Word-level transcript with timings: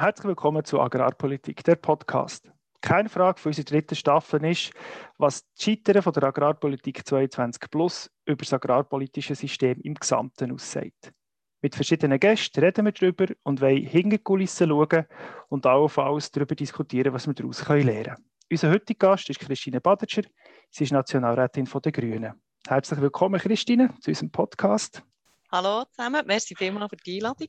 Herzlich 0.00 0.28
willkommen 0.28 0.64
zu 0.64 0.80
Agrarpolitik, 0.80 1.62
der 1.62 1.74
Podcast. 1.74 2.50
Keine 2.80 3.10
Frage 3.10 3.38
für 3.38 3.50
unsere 3.50 3.66
dritte 3.66 3.94
Staffel 3.94 4.42
ist, 4.46 4.72
was 5.18 5.44
die 5.52 5.62
Scheitern 5.62 6.00
von 6.00 6.14
der 6.14 6.22
Agrarpolitik 6.22 7.06
22 7.06 7.70
Plus 7.70 8.10
über 8.24 8.38
das 8.42 8.54
agrarpolitische 8.54 9.34
System 9.34 9.78
im 9.82 9.92
Gesamten 9.92 10.52
aussagt. 10.52 11.12
Mit 11.60 11.74
verschiedenen 11.74 12.18
Gästen 12.18 12.64
reden 12.64 12.86
wir 12.86 12.92
darüber 12.92 13.26
und 13.42 13.60
wollen 13.60 13.84
hinter 13.84 14.16
die 14.16 14.22
Kulissen 14.22 14.70
schauen 14.70 15.04
und 15.50 15.66
allenfalls 15.66 16.30
darüber 16.30 16.54
diskutieren, 16.54 17.12
was 17.12 17.26
wir 17.26 17.34
daraus 17.34 17.68
lernen 17.68 18.04
können. 18.04 18.16
Unser 18.50 18.70
heutiger 18.70 19.10
Gast 19.10 19.28
ist 19.28 19.40
Christine 19.40 19.82
Badetscher. 19.82 20.22
Sie 20.70 20.84
ist 20.84 20.92
Nationalrätin 20.92 21.68
der 21.84 21.92
Grünen. 21.92 22.40
Herzlich 22.66 23.02
willkommen, 23.02 23.38
Christine, 23.38 23.92
zu 24.00 24.12
unserem 24.12 24.30
Podcast. 24.30 25.02
Hallo 25.52 25.82
zusammen, 25.90 26.24
merci 26.28 26.54
vielmals 26.54 26.90
für 26.90 26.96
die 26.96 27.16
Einladung. 27.16 27.48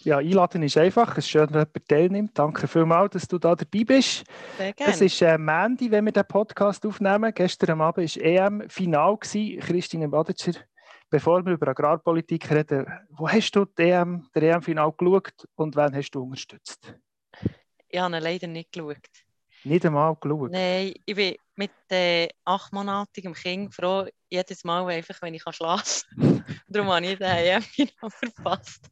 Ja, 0.00 0.18
einladen 0.18 0.64
ist 0.64 0.76
einfach. 0.76 1.12
Es 1.12 1.18
ist 1.18 1.30
schön, 1.30 1.46
dass 1.46 1.68
jemand 1.68 1.88
teilnimmt. 1.88 2.36
Danke 2.36 2.66
vielmals, 2.66 3.12
dass 3.12 3.28
du 3.28 3.38
da 3.38 3.54
dabei 3.54 3.84
bist. 3.84 4.24
Sehr 4.56 4.72
gerne. 4.72 4.92
Es 4.92 5.00
ist 5.00 5.22
äh, 5.22 5.38
Mandy, 5.38 5.88
wenn 5.88 6.04
wir 6.04 6.10
den 6.10 6.26
Podcast 6.26 6.84
aufnehmen. 6.84 7.32
Gestern 7.32 7.80
Abend 7.80 8.16
war 8.16 8.24
EM-Final. 8.24 9.18
Christine 9.18 10.08
Badetscher, 10.08 10.54
bevor 11.10 11.46
wir 11.46 11.52
über 11.52 11.68
Agrarpolitik 11.68 12.50
reden, 12.50 12.86
wo 13.10 13.28
hast 13.28 13.52
du 13.52 13.66
die 13.66 13.82
EM, 13.82 14.28
der 14.34 14.54
EM-Final 14.54 14.92
geschaut 14.98 15.46
und 15.54 15.76
wen 15.76 15.94
hast 15.94 16.10
du 16.10 16.24
unterstützt? 16.24 16.92
Ich 17.88 18.00
habe 18.00 18.18
leider 18.18 18.48
nicht 18.48 18.72
geschaut. 18.72 18.96
Nicht 19.62 19.86
einmal 19.86 20.16
geschaut? 20.20 20.50
Nein, 20.50 20.92
ich 21.06 21.14
bin 21.14 21.36
mit 21.58 21.72
äh, 21.90 22.28
achtmonatigem 22.44 23.34
Kind 23.34 23.74
froh, 23.74 24.06
jedes 24.30 24.64
Mal 24.64 24.86
einfach, 24.86 25.20
wenn 25.20 25.34
ich 25.34 25.42
schlafen 25.50 26.08
kann. 26.16 26.44
Darum 26.68 26.92
habe 26.92 27.06
ich 27.06 27.18
den 27.18 27.26
EM-Final 27.26 28.10
verpasst. 28.10 28.88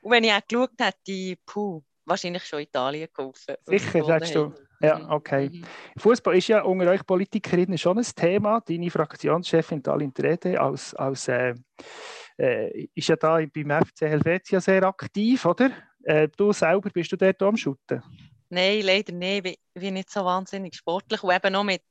Und 0.00 0.12
wenn 0.12 0.24
ich 0.24 0.32
auch 0.32 0.46
geschaut 0.46 0.70
hätte, 0.78 1.40
puh, 1.44 1.82
wahrscheinlich 2.04 2.44
schon 2.44 2.60
Italien 2.60 3.06
gekauft. 3.06 3.46
Sicher, 3.66 4.04
sagst 4.04 4.34
du. 4.34 4.54
Ja, 4.80 5.10
okay. 5.10 5.50
Mhm. 5.50 5.64
Fußball 5.98 6.36
ist 6.36 6.46
ja 6.46 6.62
unter 6.62 6.88
euch 6.88 7.04
Politikerinnen 7.04 7.76
schon 7.76 7.98
ein 7.98 8.06
Thema. 8.14 8.60
Deine 8.60 8.90
Fraktionschefin 8.90 9.82
Talin 9.82 10.14
Trede 10.14 10.60
als, 10.60 10.94
als 10.94 11.26
äh, 11.26 11.54
äh, 12.38 12.88
ist 12.94 13.08
ja 13.08 13.16
da 13.16 13.40
beim 13.52 13.84
FC 13.84 14.02
Helvetia 14.02 14.60
sehr 14.60 14.84
aktiv, 14.84 15.44
oder? 15.44 15.72
Äh, 16.04 16.28
du 16.36 16.52
selber 16.52 16.90
bist 16.90 17.10
du 17.10 17.16
dort 17.16 17.42
am 17.42 17.56
Schutten? 17.56 18.00
Nein, 18.50 18.82
leider 18.82 19.12
nicht. 19.12 19.46
Ich 19.46 19.58
bin 19.80 19.94
nicht 19.94 20.10
so 20.10 20.24
wahnsinnig 20.24 20.74
sportlich. 20.74 21.22
Und 21.22 21.34
eben 21.34 21.52
noch 21.52 21.64
mit 21.64 21.82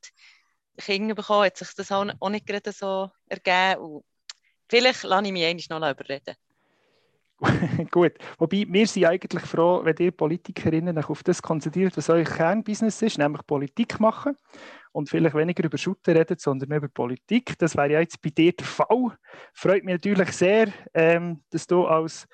Kindern 0.78 1.16
bekommen, 1.16 1.46
hat 1.46 1.58
sich 1.58 1.74
das 1.76 1.92
auch 1.92 2.30
nicht 2.30 2.46
gerade 2.46 2.72
so 2.72 3.10
ergeben. 3.28 3.82
Und 3.82 4.06
vielleicht 4.68 5.04
lasse 5.04 5.28
ich 5.28 5.32
mich 5.32 5.70
noch 5.70 5.78
überreden. 5.78 6.36
Gut, 7.92 8.14
wobei 8.40 8.66
wir 8.68 8.88
sind 8.88 9.06
eigentlich 9.06 9.44
froh, 9.44 9.82
wenn 9.84 9.96
ihr 10.00 10.12
Politikerinnen 10.12 10.98
auf 10.98 11.22
das 11.22 11.42
konzentriert, 11.42 11.96
was 11.96 12.10
euer 12.10 12.24
Kernbusiness 12.24 13.02
ist, 13.04 13.20
nämlich 13.20 13.46
Politik 13.46 14.00
machen 14.00 14.36
und 14.92 15.08
vielleicht 15.10 15.36
weniger 15.36 15.64
über 15.64 15.78
Schutten 15.78 16.18
reden, 16.18 16.38
sondern 16.40 16.72
über 16.72 16.88
Politik. 16.88 17.58
Das 17.60 17.78
wäre 17.78 17.92
ja 17.92 18.00
jetzt 18.00 18.22
bei 18.24 18.32
dir 18.32 18.54
der 18.54 18.66
Fall. 18.66 19.18
Freut 19.54 19.84
mich 19.84 19.94
natürlich 19.94 20.32
sehr, 20.32 20.70
ähm, 20.96 21.44
dass 21.52 21.68
du 21.68 21.86
als 21.86 22.28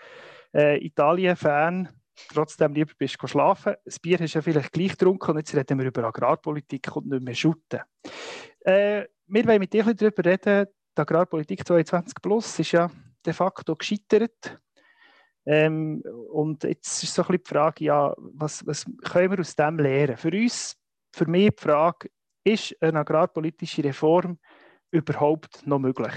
äh, 0.54 0.78
Italien-Fan 0.86 1.90
trotzdem 2.34 2.74
lieber 2.74 2.94
bist 2.98 3.18
schlafen. 3.26 3.76
Das 3.86 4.00
Bier 4.00 4.20
hast 4.20 4.34
du 4.34 4.38
ja 4.38 4.42
vielleicht 4.42 4.72
gleich 4.72 4.92
getrunken 4.92 5.32
und 5.32 5.38
jetzt 5.38 5.56
reden 5.56 5.80
wir 5.80 5.88
über 5.88 6.04
Agrarpolitik 6.06 6.96
und 6.96 7.08
nicht 7.08 7.24
mehr 7.24 7.36
Schutten. 7.36 7.82
Äh, 8.62 9.06
wir 9.28 9.46
wollen 9.46 9.60
mit 9.60 9.74
dir 9.74 9.84
darüber 9.84 10.26
reden, 10.26 10.68
die 10.98 11.02
Agrarpolitik 11.02 11.66
22 11.66 12.16
Plus 12.22 12.60
ist 12.60 12.72
ja 12.72 12.90
de 13.26 13.34
facto 13.34 13.76
gescheitert. 13.76 14.60
Ähm, 15.46 16.02
und 16.32 16.64
jetzt 16.64 17.04
ist 17.04 17.14
so 17.14 17.22
ein 17.24 17.28
bisschen 17.28 17.44
die 17.44 17.50
Frage, 17.50 17.86
ja, 17.86 18.14
was, 18.18 18.66
was 18.66 18.86
können 19.04 19.32
wir 19.32 19.40
aus 19.40 19.56
dem 19.56 19.80
lernen? 19.80 20.18
Für 20.18 20.32
uns, 20.32 20.78
für 21.14 21.26
mich 21.26 21.50
die 21.56 21.62
Frage, 21.62 22.10
ist 22.44 22.76
eine 22.82 23.00
agrarpolitische 23.00 23.84
Reform 23.84 24.40
überhaupt 24.92 25.66
noch 25.66 25.80
möglich? 25.80 26.14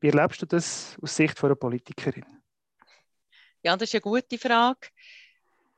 Wie 0.00 0.08
erlebst 0.08 0.42
du 0.42 0.46
das 0.46 0.96
aus 1.02 1.16
Sicht 1.16 1.42
einer 1.42 1.54
Politikerin? 1.54 2.24
Ja, 3.62 3.76
das 3.76 3.88
ist 3.88 3.94
eine 3.94 4.00
gute 4.00 4.38
Frage 4.38 4.88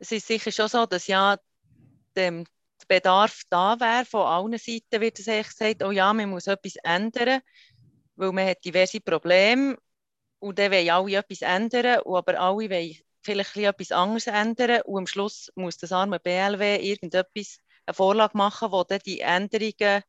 es 0.03 0.11
ist 0.11 0.27
sicher 0.27 0.51
schon 0.51 0.69
so, 0.69 0.85
dass 0.85 1.07
ja 1.07 1.39
der 2.17 2.45
Bedarf 2.89 3.43
da 3.49 3.79
wäre, 3.79 4.05
von 4.05 4.27
allen 4.27 4.59
Seiten 4.59 5.01
wird 5.01 5.17
es 5.21 5.27
gesagt, 5.27 5.85
oh 5.85 5.93
ja, 5.93 6.13
man 6.13 6.29
muss 6.29 6.49
etwas 6.49 6.75
ändern, 6.83 7.41
weil 8.17 8.33
man 8.33 8.49
hat 8.49 8.65
diverse 8.65 9.01
Probleme. 9.01 9.79
Und 10.41 10.59
dann 10.59 10.73
wollen 10.73 10.91
alle 10.91 11.17
etwas 11.19 11.43
ändern, 11.43 12.01
aber 12.05 12.41
alle 12.41 12.69
wollen 12.69 12.97
vielleicht 13.23 13.57
etwas 13.57 13.93
anderes 13.93 14.27
ändern. 14.27 14.83
Und 14.83 14.99
am 14.99 15.07
Schluss 15.07 15.53
muss 15.55 15.77
das 15.77 15.93
arme 15.93 16.19
BLW 16.19 16.79
irgendetwas, 16.79 17.59
eine 17.87 17.95
Vorlage 17.95 18.37
machen, 18.37 18.73
wo 18.73 18.83
dann 18.83 18.99
die 19.07 19.21
Änderungen 19.21 20.03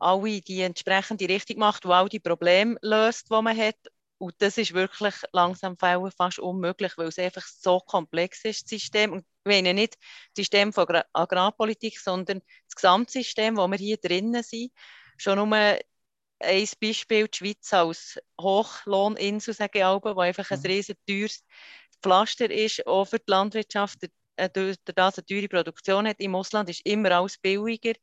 alle 0.00 0.40
die 0.40 0.62
entsprechende 0.62 1.28
Richtung 1.28 1.58
macht, 1.58 1.84
wo 1.84 1.92
all 1.92 2.08
die 2.08 2.18
Probleme 2.18 2.78
löst, 2.82 3.30
die 3.30 3.42
man 3.42 3.56
hat 3.56 3.76
und 4.20 4.34
das 4.38 4.58
ist 4.58 4.74
wirklich 4.74 5.14
langsam 5.32 5.78
fast 5.78 6.38
unmöglich, 6.38 6.98
weil 6.98 7.08
es 7.08 7.18
einfach 7.18 7.46
so 7.46 7.80
komplex 7.80 8.44
ist, 8.44 8.64
das 8.64 8.68
System. 8.68 9.12
Und 9.12 9.20
ich 9.20 9.46
meine 9.46 9.72
nicht 9.72 9.94
das 9.94 10.42
System 10.42 10.74
von 10.74 10.86
Agrarpolitik, 11.14 11.98
sondern 11.98 12.42
das 12.66 12.74
Gesamtsystem, 12.74 13.56
wo 13.56 13.66
wir 13.66 13.78
hier 13.78 13.96
drinnen 13.96 14.42
sind. 14.42 14.72
Schon 15.16 15.38
nur 15.38 15.56
ein 15.56 15.78
Beispiel, 16.80 17.28
die 17.28 17.36
Schweiz 17.38 17.72
als 17.72 18.20
Hochlohninsel, 18.38 19.54
sage 19.54 19.78
ich 19.78 19.84
auch, 19.84 20.02
wo 20.04 20.20
einfach 20.20 20.50
ein 20.50 20.58
mhm. 20.58 20.66
riesen 20.66 20.96
teures 21.06 21.42
Pflaster 22.02 22.50
ist, 22.50 22.86
auch 22.86 23.06
für 23.06 23.20
die 23.20 23.30
Landwirtschaft, 23.30 24.00
durch 24.52 24.76
das 24.84 25.18
eine 25.18 25.24
teure 25.24 25.48
Produktion 25.48 26.06
hat. 26.06 26.20
Im 26.20 26.34
Ausland 26.34 26.68
ist 26.68 26.84
immer 26.84 27.10
alles 27.12 27.38
billiger 27.38 27.94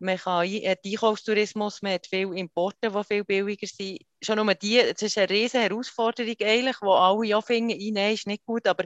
man 0.00 0.16
kann 0.16 0.46
äh, 0.46 0.76
Einkaufstourismus, 0.84 1.82
man 1.82 1.94
hat 1.94 2.06
viele 2.06 2.36
Importe, 2.38 2.90
die 2.90 3.04
viel 3.04 3.24
billiger 3.24 3.66
sind. 3.66 3.98
Schon 4.20 4.44
nur 4.44 4.54
die, 4.54 4.82
das 4.92 5.02
ist 5.02 5.18
eine 5.18 5.30
riesige 5.30 5.62
Herausforderung 5.62 6.34
eigentlich, 6.40 6.76
wo 6.80 6.92
alle 6.92 7.36
auch 7.36 7.44
finden, 7.44 7.78
nein, 7.92 8.14
ist 8.14 8.26
nicht 8.26 8.44
gut, 8.44 8.66
aber 8.66 8.84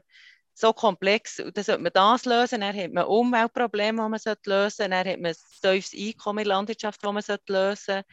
so 0.54 0.72
komplex, 0.72 1.36
dann 1.36 1.64
sollte 1.64 1.82
man 1.82 1.92
das 1.92 2.24
lösen, 2.26 2.60
dann 2.60 2.76
hat 2.76 2.92
man 2.92 3.04
Umweltprobleme, 3.04 4.02
die 4.02 4.08
man 4.08 4.20
lösen 4.44 4.76
sollte, 4.76 4.90
dann 4.90 4.94
hat 4.94 5.20
man 5.20 5.32
ein 5.32 5.36
tiefes 5.62 5.94
Einkommen 5.98 6.40
in 6.40 6.44
der 6.44 6.56
Landwirtschaft, 6.56 7.02
das 7.02 7.12
man 7.12 7.38
lösen 7.48 7.76
sollte. 7.76 8.04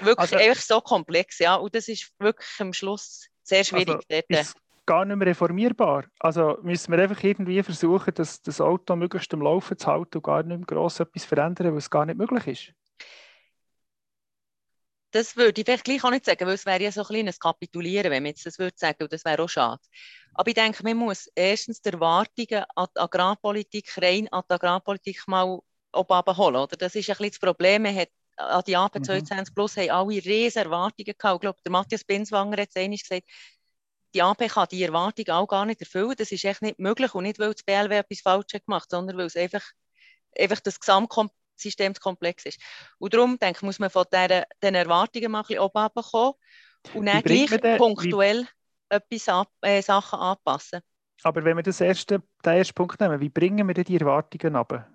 Wirklich 0.00 0.18
also, 0.18 0.36
einfach 0.36 0.62
so 0.62 0.80
komplex, 0.80 1.38
ja, 1.38 1.56
und 1.56 1.74
das 1.74 1.88
ist 1.88 2.12
wirklich 2.18 2.48
am 2.58 2.72
Schluss 2.72 3.26
sehr 3.42 3.64
schwierig. 3.64 3.88
Also, 3.88 4.04
dort 4.28 4.54
gar 4.86 5.04
nicht 5.04 5.16
mehr 5.16 5.28
reformierbar. 5.28 6.04
Also 6.20 6.58
müssen 6.62 6.92
wir 6.92 7.02
einfach 7.02 7.22
irgendwie 7.22 7.62
versuchen, 7.62 8.12
das, 8.14 8.42
das 8.42 8.60
Auto 8.60 8.96
möglichst 8.96 9.32
am 9.32 9.42
Laufen 9.42 9.78
zu 9.78 9.86
halten 9.86 10.18
und 10.18 10.22
gar 10.22 10.42
nicht 10.42 10.58
mehr 10.58 10.66
gross 10.66 11.00
etwas 11.00 11.24
verändern, 11.24 11.72
weil 11.72 11.78
es 11.78 11.90
gar 11.90 12.04
nicht 12.04 12.18
möglich 12.18 12.46
ist? 12.46 12.74
Das 15.14 15.36
würde 15.36 15.60
ich 15.60 15.64
vielleicht 15.64 15.84
gleich 15.84 16.02
auch 16.02 16.10
nicht 16.10 16.24
sagen, 16.24 16.44
weil 16.44 16.54
es 16.54 16.66
wäre 16.66 16.82
ja 16.82 16.90
so 16.90 17.02
ein 17.02 17.06
kleines 17.06 17.38
Kapitulieren, 17.38 18.10
wenn 18.10 18.24
man 18.24 18.30
jetzt 18.30 18.46
das 18.46 18.58
würde 18.58 18.76
sagen, 18.76 19.04
und 19.04 19.12
das 19.12 19.24
wäre 19.24 19.44
auch 19.44 19.48
schade. 19.48 19.80
Aber 20.34 20.48
ich 20.48 20.54
denke, 20.54 20.82
man 20.82 20.96
muss 20.96 21.28
erstens 21.36 21.80
die 21.80 21.90
Erwartungen 21.90 22.64
an 22.74 22.88
die 22.96 23.00
Agrarpolitik, 23.00 23.96
rein 24.02 24.26
an 24.32 24.42
die 24.50 24.54
Agrarpolitik 24.54 25.22
mal 25.28 25.60
abholen. 25.92 26.56
Oder? 26.56 26.76
Das 26.76 26.96
ist 26.96 27.08
ein 27.08 27.16
bisschen 27.16 27.30
das 27.30 27.38
Problem. 27.38 27.82
Man 27.82 27.94
hat 27.94 28.08
an 28.36 28.64
die 28.66 28.76
AP 28.76 29.04
22 29.04 29.50
mhm. 29.50 29.54
Plus 29.54 29.76
haben 29.76 29.90
alle 29.90 30.08
riesige 30.16 30.64
Erwartungen 30.64 31.14
gehabt. 31.16 31.36
Ich 31.36 31.40
glaube, 31.42 31.60
der 31.64 31.70
Matthias 31.70 32.02
Binswanger 32.02 32.60
hat 32.60 32.70
es 32.70 32.76
einmal 32.76 32.98
gesagt, 32.98 33.28
die 34.14 34.22
AP 34.22 34.48
kann 34.48 34.66
die 34.68 34.82
Erwartung 34.82 35.28
auch 35.28 35.46
gar 35.46 35.64
nicht 35.64 35.80
erfüllen. 35.80 36.14
Das 36.18 36.32
ist 36.32 36.44
echt 36.44 36.62
nicht 36.62 36.80
möglich 36.80 37.14
und 37.14 37.22
nicht, 37.22 37.38
weil 37.38 37.52
das 37.52 37.62
BLW 37.62 37.98
etwas 37.98 38.20
falsch 38.20 38.52
hat 38.52 38.66
gemacht, 38.66 38.90
sondern 38.90 39.16
weil 39.16 39.26
es 39.26 39.36
einfach, 39.36 39.62
einfach 40.36 40.58
das 40.58 40.80
Gesamtsystem 41.54 41.94
zu 41.94 42.00
komplex 42.00 42.44
ist. 42.46 42.60
Und 42.98 43.14
darum 43.14 43.38
denke 43.38 43.58
ich, 43.58 43.62
muss 43.62 43.78
man 43.78 43.90
von 43.90 44.04
diesen 44.12 44.74
Erwartungen 44.74 45.30
mal 45.30 45.40
ein 45.40 45.46
bisschen 45.46 45.60
oben 45.60 45.88
kommen 45.94 46.34
und 46.94 47.06
dann 47.06 47.22
gleich 47.22 47.50
den, 47.50 47.78
punktuell 47.78 48.42
wie, 48.90 48.96
etwas 48.96 49.28
ab, 49.28 49.48
äh, 49.62 49.82
Sachen 49.82 50.18
anpassen. 50.18 50.80
Aber 51.22 51.44
wenn 51.44 51.56
wir 51.56 51.62
das 51.62 51.80
erste, 51.80 52.22
den 52.44 52.52
ersten 52.52 52.74
Punkt 52.74 53.00
nehmen, 53.00 53.20
wie 53.20 53.30
bringen 53.30 53.66
wir 53.66 53.74
denn 53.74 53.84
die 53.84 53.96
Erwartungen 53.96 54.56
ab? 54.56 54.90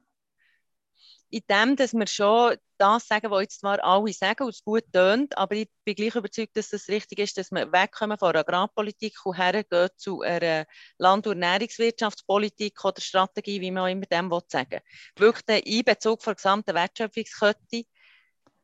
In 1.29 1.41
dem, 1.49 1.75
dass 1.75 1.93
wir 1.93 2.07
schon 2.07 2.57
das 2.77 3.07
sagen, 3.07 3.29
was 3.29 3.41
jetzt 3.41 3.59
zwar 3.59 3.83
alle 3.83 4.11
sagen 4.13 4.43
und 4.45 4.55
es 4.55 4.63
gut 4.63 4.83
tönt, 4.91 5.37
aber 5.37 5.55
ich 5.55 5.69
bin 5.83 5.95
gleich 5.95 6.15
überzeugt, 6.15 6.55
dass 6.55 6.73
es 6.73 6.85
das 6.85 6.89
richtig 6.89 7.19
ist, 7.19 7.37
dass 7.37 7.51
wir 7.51 7.71
wegkommen 7.71 8.17
von 8.17 8.33
der 8.33 8.41
Agrarpolitik 8.41 9.25
und 9.25 9.37
hergehen 9.37 9.89
zu 9.97 10.21
einer 10.21 10.65
Land- 10.97 11.27
und 11.27 11.41
Ernährungswirtschaftspolitik 11.41 12.83
oder 12.83 13.01
Strategie, 13.01 13.61
wie 13.61 13.71
man 13.71 13.91
immer 13.91 14.05
dem 14.05 14.31
sagen 14.47 14.71
will. 14.71 14.81
Wirklich 15.17 15.45
den 15.45 15.63
Einbezug 15.65 16.23
von 16.23 16.31
der 16.31 16.35
gesamten 16.35 16.73
Wertschöpfungskette, 16.73 17.83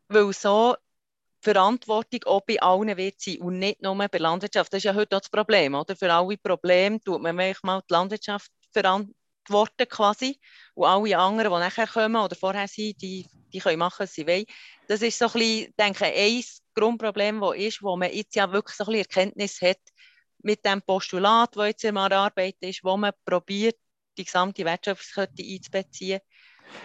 weil 0.07 0.33
so 0.33 0.75
Verantwortung 1.41 2.23
auch 2.25 2.41
bei 2.41 2.59
allen 2.59 2.97
wird 2.97 3.21
sein 3.21 3.41
und 3.41 3.59
nicht 3.59 3.81
nur 3.81 3.95
bei 3.95 4.17
Landwirtschaft. 4.17 4.73
Das 4.73 4.79
ist 4.79 4.85
ja 4.85 4.95
heute 4.95 5.17
auch 5.17 5.21
das 5.21 5.29
Problem, 5.29 5.75
oder? 5.75 5.95
Für 5.95 6.11
alle 6.11 6.37
Probleme 6.37 6.99
tut 6.99 7.21
man 7.21 7.35
manchmal 7.35 7.81
die 7.87 7.93
Landwirtschaft 7.93 8.51
verantwortlich 8.71 9.15
Worte 9.51 9.85
quasi. 9.85 10.39
Und 10.73 10.87
alle 10.87 11.17
anderen, 11.17 11.51
die 11.51 11.59
nachher 11.59 11.87
kommen 11.87 12.15
oder 12.15 12.35
vorher 12.35 12.67
sind, 12.67 13.01
die, 13.01 13.27
die 13.53 13.59
können 13.59 13.79
machen, 13.79 13.99
was 13.99 14.13
sie 14.13 14.27
wollen. 14.27 14.45
Das 14.87 15.01
ist 15.01 15.17
so 15.17 15.25
ein 15.25 15.31
bisschen, 15.33 15.73
denke 15.77 16.11
ich, 16.11 16.45
ein 16.45 16.81
Grundproblem, 16.81 17.41
das 17.41 17.55
ist, 17.55 17.83
wo 17.83 17.95
man 17.95 18.11
jetzt 18.11 18.35
ja 18.35 18.51
wirklich 18.51 18.75
so 18.75 18.83
ein 18.83 18.87
bisschen 18.87 19.05
Erkenntnis 19.05 19.61
hat 19.61 19.79
mit 20.39 20.63
dem 20.65 20.81
Postulat, 20.81 21.55
das 21.55 21.67
jetzt 21.67 21.83
in 21.83 21.95
der 21.95 22.11
Arbeit 22.11 22.57
ist, 22.59 22.83
wo 22.83 22.95
man 22.97 23.13
probiert, 23.25 23.77
die 24.17 24.25
gesamte 24.25 24.63
Wertschöpfungskette 24.63 25.43
einzubeziehen, 25.43 26.21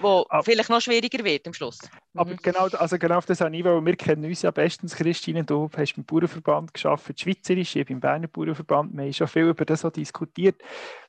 wo 0.00 0.26
aber, 0.28 0.42
vielleicht 0.42 0.70
noch 0.70 0.80
schwieriger 0.80 1.24
wird 1.24 1.46
am 1.46 1.52
Schluss. 1.52 1.78
Aber 2.14 2.32
mhm. 2.32 2.38
genau, 2.42 2.66
also 2.68 2.98
genau 2.98 3.18
auf 3.18 3.26
das 3.26 3.40
weil 3.40 3.52
wir 3.84 3.96
kennen 3.96 4.24
uns 4.24 4.42
ja 4.42 4.50
bestens, 4.50 4.94
Christine, 4.94 5.44
du 5.44 5.68
hast 5.76 5.94
beim 5.94 6.04
Bauernverband 6.04 6.74
geschafft, 6.74 7.20
Schweizerisch, 7.20 7.76
ich 7.76 7.86
beim 7.86 8.00
Berner 8.00 8.28
Bauernverband, 8.28 8.94
wir 8.94 9.04
haben 9.04 9.12
schon 9.12 9.28
viel 9.28 9.48
über 9.48 9.64
das 9.64 9.82
diskutiert. 9.94 10.60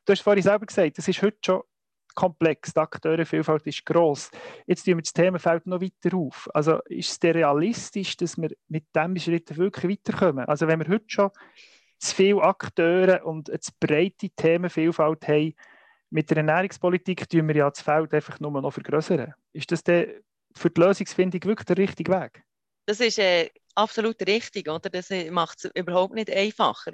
Du 0.06 0.12
hast 0.14 0.22
vorhin 0.22 0.44
selber 0.44 0.66
gesagt, 0.66 0.98
das 0.98 1.08
ist 1.08 1.22
heute 1.22 1.38
schon 1.46 1.62
komplex, 2.16 2.74
die 2.74 2.80
Akteurenvielfalt 2.80 3.66
ist 3.68 3.86
gross. 3.86 4.32
Jetzt 4.68 4.84
tun 4.84 4.98
wir 4.98 5.02
das 5.02 5.14
Themenfeld 5.14 5.66
noch 5.68 5.82
weiter 5.82 6.18
auf. 6.18 6.50
Also 6.54 6.80
ist 6.86 7.24
es 7.24 7.36
realistisch, 7.36 8.18
dass 8.18 8.38
wir 8.38 8.52
mit 8.68 8.86
diesem 8.96 9.18
Schritt 9.18 9.58
wirklich 9.58 10.00
weiterkommen? 10.00 10.46
Also 10.46 10.68
wenn 10.68 10.80
wir 10.80 10.88
heute 10.88 11.06
schon 11.08 11.30
zu 12.00 12.16
viele 12.16 12.42
Akteure 12.42 13.26
und 13.26 13.50
eine 13.50 13.60
zu 13.60 13.72
breite 13.80 14.30
Themenvielfalt 14.30 15.28
haben, 15.28 15.54
mit 16.12 16.30
der 16.30 16.38
Ernährungspolitik 16.38 17.28
tun 17.30 17.48
wir 17.48 17.56
ja 17.56 17.70
das 17.70 17.82
Feld 17.82 18.14
einfach 18.14 18.40
nur 18.40 18.52
noch 18.62 18.72
vergrößern. 18.72 19.34
Ist 19.54 19.72
das 19.72 19.84
der 19.84 20.22
für 20.54 20.70
die 20.70 20.82
Lösungsfindung 20.82 21.44
wirklich 21.46 21.66
der 21.66 21.78
richtige 21.78 22.12
Weg? 22.12 22.44
Das 22.86 23.00
ist 23.00 23.18
äh, 23.18 23.50
absolut 23.76 24.22
richtig, 24.28 24.70
oder? 24.70 24.90
Das 24.90 25.10
äh, 25.10 25.32
macht 25.32 25.64
es 25.64 25.72
überhaupt 25.74 26.14
nicht 26.14 26.30
einfacher. 26.30 26.92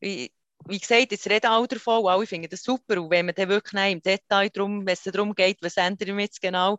Wie, 0.00 0.32
wie 0.66 0.78
gesagt, 0.78 1.12
jetzt 1.12 1.30
reden 1.30 1.46
alle 1.46 1.68
davon, 1.68 2.06
alle 2.06 2.26
finden 2.26 2.50
das 2.50 2.62
super. 2.62 3.00
Und 3.00 3.10
wenn 3.10 3.26
man 3.26 3.34
dann 3.34 3.48
wirklich 3.48 3.92
im 3.92 4.02
Detail 4.02 4.50
darum, 4.50 4.84
wenn 4.84 4.94
es 4.94 5.02
darum 5.04 5.34
geht, 5.34 5.58
was 5.62 5.76
ändern 5.76 6.16
wir 6.16 6.24
jetzt 6.24 6.40
genau, 6.40 6.78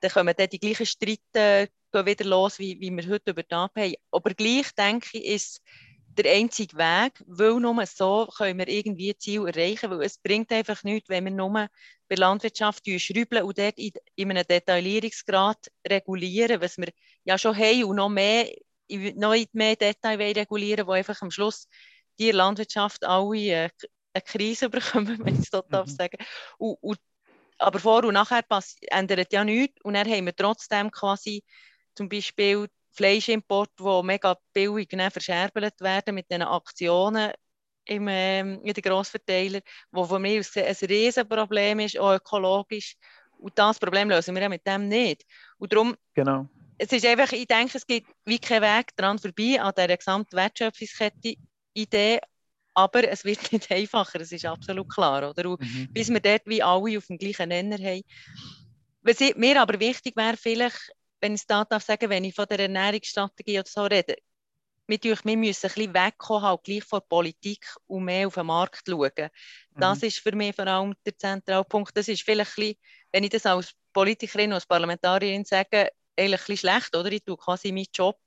dann 0.00 0.10
kommen 0.10 0.34
dann 0.36 0.48
die 0.48 0.58
gleichen 0.58 0.86
Streite 0.86 1.68
wieder 1.92 2.24
los, 2.26 2.58
wie, 2.58 2.78
wie 2.78 2.90
wir 2.90 3.08
heute 3.08 3.30
über 3.30 3.42
die 3.42 3.54
haben. 3.54 3.94
Aber 4.10 4.34
gleich 4.34 4.70
denke 4.74 5.16
ich, 5.18 5.24
ist 5.24 5.62
der 6.16 6.32
einzige 6.32 6.76
Weg, 6.76 7.22
weil 7.26 7.60
nur 7.60 7.84
so 7.86 8.28
können 8.36 8.58
wir 8.58 8.68
irgendwie 8.68 9.16
Ziel 9.16 9.46
erreichen, 9.46 9.90
weil 9.90 10.02
es 10.02 10.18
bringt 10.18 10.50
einfach 10.50 10.82
nichts, 10.82 11.08
wenn 11.08 11.24
wir 11.24 11.30
nur 11.30 11.68
bei 12.08 12.14
Landwirtschaft 12.14 12.84
schrauben 12.98 13.42
und 13.42 13.58
dort 13.58 13.78
in, 13.78 13.92
in 14.14 14.30
einem 14.30 14.46
Detaillierungsgrad 14.46 15.58
regulieren, 15.88 16.60
was 16.60 16.78
wir 16.78 16.88
ja 17.24 17.36
schon 17.38 17.56
haben 17.56 17.84
und 17.84 17.96
noch 17.96 18.08
mehr, 18.08 18.50
noch 18.88 19.34
mehr 19.52 19.76
Detail 19.76 20.16
regulieren, 20.20 20.86
wo 20.86 20.92
einfach 20.92 21.20
am 21.22 21.30
Schluss 21.30 21.68
die 22.18 22.30
Landwirtschaft 22.30 23.04
alle 23.04 23.36
äh, 23.36 23.68
eine 24.12 24.22
Krise 24.22 24.70
bekommen, 24.70 25.18
wenn 25.24 25.34
ich 25.34 25.40
es 25.40 25.50
so 25.50 25.62
darf 25.68 25.88
mhm. 25.88 25.96
sagen. 25.96 26.18
Und, 26.58 26.76
und, 26.80 26.98
aber 27.58 27.78
vor 27.78 28.04
und 28.04 28.14
nachher 28.14 28.44
ändert 28.88 29.32
ja 29.32 29.44
nichts 29.44 29.80
und 29.82 29.94
dann 29.94 30.08
haben 30.08 30.26
wir 30.26 30.36
trotzdem 30.36 30.90
quasi 30.90 31.42
zum 31.94 32.08
Beispiel 32.08 32.68
Fleischimport, 32.96 33.70
die 33.78 34.02
mega 34.02 34.36
billig 34.52 34.88
verscherbelt 34.90 35.80
werden 35.80 36.14
mit 36.14 36.30
diesen 36.30 36.42
Aktionen 36.42 37.32
im, 37.84 38.08
ähm, 38.08 38.60
in 38.62 38.74
den 38.74 38.82
Grossverteilern, 38.82 39.62
wo 39.90 40.04
für 40.04 40.18
mich 40.18 40.48
ein 40.56 40.76
Riesenproblem 40.88 41.80
ist, 41.80 41.98
auch 41.98 42.14
ökologisch. 42.14 42.96
Und 43.38 43.58
das 43.58 43.78
Problem 43.78 44.08
lösen 44.08 44.34
wir 44.34 44.42
ja 44.42 44.48
mit 44.48 44.66
dem 44.66 44.88
nicht. 44.88 45.24
Und 45.58 45.72
darum, 45.72 45.94
genau. 46.14 46.48
es 46.78 46.90
ist 46.90 47.06
einfach, 47.06 47.32
ich 47.32 47.46
denke, 47.46 47.76
es 47.76 47.86
gibt 47.86 48.08
wie 48.24 48.38
kein 48.38 48.62
Weg 48.62 48.96
dran 48.96 49.18
vorbei 49.18 49.60
an 49.60 49.72
dieser 49.76 49.96
gesamten 49.96 50.36
Wertschöpfungskette-Idee, 50.36 52.20
aber 52.74 53.08
es 53.08 53.24
wird 53.24 53.40
nicht 53.52 53.70
einfacher, 53.70 54.18
das 54.18 54.32
ist 54.32 54.44
absolut 54.46 54.88
klar. 54.88 55.30
Oder? 55.30 55.48
mhm. 55.48 55.88
Bis 55.92 56.08
wir 56.08 56.20
dort 56.20 56.46
wie 56.46 56.62
alle 56.62 56.98
auf 56.98 57.06
dem 57.06 57.18
gleichen 57.18 57.48
Nenner 57.48 57.78
haben. 57.78 58.02
Was 59.02 59.20
mir 59.36 59.60
aber 59.62 59.78
wichtig 59.78 60.16
wäre, 60.16 60.36
vielleicht 60.36 60.92
wenn 61.20 61.34
ich 61.34 61.40
es 61.42 61.46
da 61.46 61.64
darf 61.64 61.84
sagen, 61.84 62.10
wenn 62.10 62.24
ich 62.24 62.34
von 62.34 62.46
der 62.46 62.60
Ernährungsstrategie 62.60 63.58
oder 63.58 63.68
so 63.68 63.84
rede, 63.84 64.16
wir, 64.88 64.98
wir 65.02 65.36
müssen 65.36 65.66
ein 65.66 65.74
bisschen 65.74 65.94
wegkommen, 65.94 66.42
halt 66.42 66.62
gleich 66.62 66.84
von 66.84 67.00
der 67.00 67.06
Politik 67.06 67.66
und 67.86 68.04
mehr 68.04 68.26
auf 68.26 68.34
den 68.34 68.46
Markt 68.46 68.82
schauen. 68.88 69.30
Das 69.74 70.00
mhm. 70.00 70.08
ist 70.08 70.18
für 70.18 70.34
mich 70.34 70.54
vor 70.54 70.66
allem 70.66 70.94
der 71.04 71.16
zentrale 71.18 71.64
Punkt. 71.64 71.96
Das 71.96 72.08
ist 72.08 72.22
vielleicht 72.22 72.52
ein 72.52 72.62
bisschen, 72.62 72.78
wenn 73.12 73.24
ich 73.24 73.30
das 73.30 73.46
als 73.46 73.72
Politikerin, 73.92 74.52
als 74.52 74.66
Parlamentarierin 74.66 75.44
sage, 75.44 75.90
eigentlich 76.18 76.40
ein 76.40 76.46
bisschen 76.46 76.56
schlecht, 76.56 76.96
oder? 76.96 77.12
Ich 77.12 77.24
tue 77.24 77.36
quasi 77.36 77.72
meinen 77.72 77.86
Job 77.92 78.18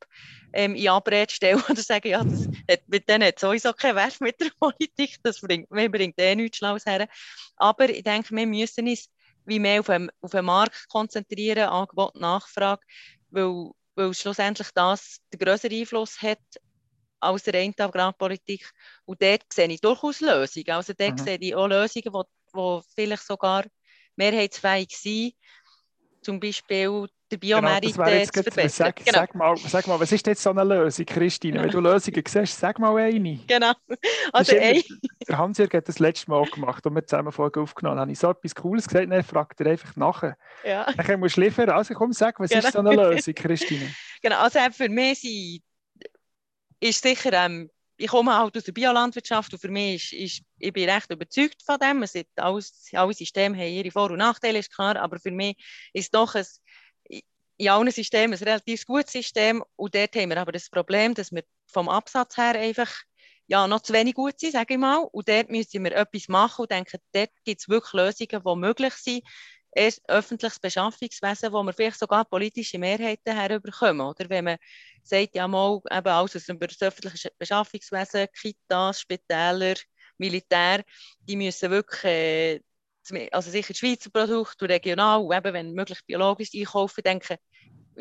ähm, 0.53 0.75
in 0.75 0.89
Abrede 0.89 1.31
stellen 1.31 1.63
oder 1.69 1.81
sage, 1.81 2.09
ja, 2.09 2.23
das 2.23 2.47
hat, 2.69 2.81
mit 2.87 3.09
denen 3.09 3.27
hat 3.27 3.39
sowieso 3.39 3.73
keinen 3.73 3.95
Wert 3.95 4.21
mit 4.21 4.39
der 4.39 4.51
Politik, 4.59 5.17
das 5.23 5.41
bringt, 5.41 5.71
mir 5.71 5.89
bringt 5.89 6.19
eh 6.19 6.35
nichts 6.35 6.57
Schlaues 6.57 6.85
her. 6.85 7.07
Aber 7.55 7.89
ich 7.89 8.03
denke, 8.03 8.35
wir 8.35 8.45
müssen 8.45 8.87
uns 8.87 9.09
wie 9.49 9.59
mehr 9.59 9.81
auf 9.81 9.87
den, 9.87 10.09
auf 10.21 10.31
den 10.31 10.45
Markt 10.45 10.87
konzentrieren, 10.89 11.69
Angebot, 11.69 12.15
Nachfrage, 12.15 12.81
weil, 13.29 13.71
weil 13.95 14.13
schlussendlich 14.13 14.69
das 14.73 15.17
den 15.33 15.39
größeren 15.39 15.77
Einfluss 15.77 16.21
hat 16.21 16.39
als 17.19 17.43
der 17.43 17.55
reine 17.55 17.73
Agrarpolitik. 17.77 18.69
Und 19.05 19.21
dort 19.21 19.43
sehe 19.51 19.67
ich 19.67 19.81
durchaus 19.81 20.21
Lösungen. 20.21 20.71
Also 20.71 20.93
dort 20.97 21.19
mhm. 21.19 21.23
sehe 21.23 21.37
ich 21.39 21.55
auch 21.55 21.67
Lösungen, 21.67 22.13
die 22.55 22.81
vielleicht 22.95 23.23
sogar 23.23 23.65
mehrheitsfähig 24.15 24.95
sind. 24.95 25.33
Zum 26.21 26.39
Beispiel 26.39 27.07
der 27.31 27.37
Biomerit 27.37 27.93
genau, 27.93 28.07
äh, 28.07 28.23
zu 28.25 28.43
verbessern. 28.43 28.69
Sag, 28.87 28.95
genau. 28.97 29.11
sag, 29.11 29.35
mal, 29.35 29.57
sag 29.57 29.87
mal, 29.87 29.99
was 29.99 30.11
ist 30.11 30.25
jetzt 30.25 30.41
so 30.41 30.49
eine 30.49 30.63
Lösung, 30.63 31.05
Christine? 31.05 31.61
Wenn 31.61 31.69
du 31.69 31.79
Lösungen 31.79 32.23
siehst, 32.25 32.59
sag 32.59 32.79
mal 32.79 32.95
eine. 32.97 33.39
Genau. 33.47 33.73
Also 34.33 34.55
immer, 34.55 34.81
der 35.27 35.37
Hans-Jörg 35.37 35.73
hat 35.73 35.87
das 35.87 35.99
letzte 35.99 36.29
Mal 36.29 36.45
gemacht 36.45 36.85
und 36.85 36.95
wir 36.95 37.05
zusammen 37.05 37.31
Folge 37.31 37.61
aufgenommen. 37.61 37.97
Dann 37.97 38.01
habe 38.01 38.11
ich 38.11 38.19
so 38.19 38.31
etwas 38.31 38.55
Cooles 38.55 38.87
gesagt, 38.87 39.11
dann 39.11 39.23
fragt 39.23 39.61
er 39.61 39.71
einfach 39.71 39.95
nachher. 39.95 40.37
Ja. 40.63 40.91
Dann 40.91 41.19
musst 41.19 41.37
du 41.37 41.41
liefern. 41.41 41.69
Also 41.69 41.93
komm, 41.93 42.13
sag, 42.13 42.39
was 42.39 42.49
genau. 42.49 42.67
ist 42.67 42.73
so 42.73 42.79
eine 42.79 42.95
Lösung, 42.95 43.33
Christine? 43.33 43.93
Genau, 44.21 44.39
also 44.39 44.59
für 44.71 44.89
mich 44.89 45.61
ist 46.81 47.01
sicher... 47.01 47.31
Ähm, 47.31 47.69
ich 47.99 48.07
komme 48.07 48.35
halt 48.35 48.55
aus 48.55 48.63
der 48.63 48.71
Biolandwirtschaft 48.71 49.51
und 49.53 49.59
für 49.59 49.69
mich 49.69 50.13
ist, 50.13 50.13
ist 50.13 50.43
ich 50.57 50.73
bin 50.73 50.89
recht 50.89 51.11
überzeugt 51.11 51.61
von 51.65 51.77
dem. 51.77 52.01
Es 52.03 52.13
sind 52.13 52.27
alles, 52.37 52.89
alle 52.93 53.13
Systeme 53.13 53.57
haben 53.57 53.67
ihre 53.67 53.91
Vor- 53.91 54.11
und 54.11 54.17
Nachteile, 54.17 54.59
ist 54.59 54.73
klar, 54.73 54.95
aber 54.95 55.19
für 55.19 55.31
mich 55.31 55.57
ist 55.93 56.15
doch 56.15 56.33
ein 56.35 56.45
in 57.59 57.69
allen 57.69 57.91
Systemen 57.91 58.39
ein 58.39 58.43
relativ 58.43 58.85
gutes 58.85 59.11
System. 59.11 59.63
Und 59.75 59.93
dort 59.93 60.15
haben 60.15 60.29
wir 60.29 60.37
aber 60.37 60.53
das 60.53 60.69
Problem, 60.69 61.13
dass 61.13 61.31
wir 61.31 61.43
vom 61.67 61.89
Absatz 61.89 62.37
her 62.37 62.55
einfach 62.55 62.89
ja, 63.47 63.67
noch 63.67 63.81
zu 63.81 63.91
wenig 63.93 64.13
gut 64.13 64.39
sind, 64.39 64.53
sage 64.53 64.75
ich 64.75 64.79
mal. 64.79 65.09
Und 65.11 65.27
dort 65.27 65.49
müssen 65.49 65.83
wir 65.83 65.93
etwas 65.93 66.29
machen 66.29 66.61
und 66.61 66.71
denken, 66.71 66.99
dort 67.11 67.31
gibt 67.43 67.59
es 67.61 67.67
wirklich 67.67 67.93
Lösungen, 67.93 68.43
die 68.45 68.55
möglich 68.55 68.93
sind. 68.93 69.23
Ein 69.75 69.91
öffentliches 70.07 70.59
Beschaffungswesen, 70.59 71.51
wo 71.51 71.61
wir 71.63 71.73
vielleicht 71.73 71.99
sogar 71.99 72.23
politische 72.25 72.79
Mehrheiten 72.79 73.35
herüberkommen. 73.35 74.07
Oder 74.07 74.29
wenn 74.29 74.45
man 74.45 74.57
sagt, 75.03 75.35
ja 75.35 75.47
mal, 75.47 75.81
eben 75.91 76.07
alles 76.07 76.47
über 76.47 76.65
das 76.67 76.81
öffentliche 76.81 77.31
Beschaffungswesen, 77.37 78.27
Kitas, 78.39 79.01
Spitäler, 79.01 79.75
Militär, 80.17 80.83
die 81.19 81.35
müssen 81.35 81.71
wirklich 81.71 82.03
äh, 82.05 82.59
also 83.31 83.51
sicher 83.51 83.73
Schweizer 83.73 84.09
Produkte 84.09 84.65
und 84.65 84.71
regional, 84.71 85.21
und 85.21 85.35
eben, 85.35 85.53
wenn 85.53 85.73
möglich 85.73 85.99
biologisch 86.05 86.49
einkaufen, 86.53 87.03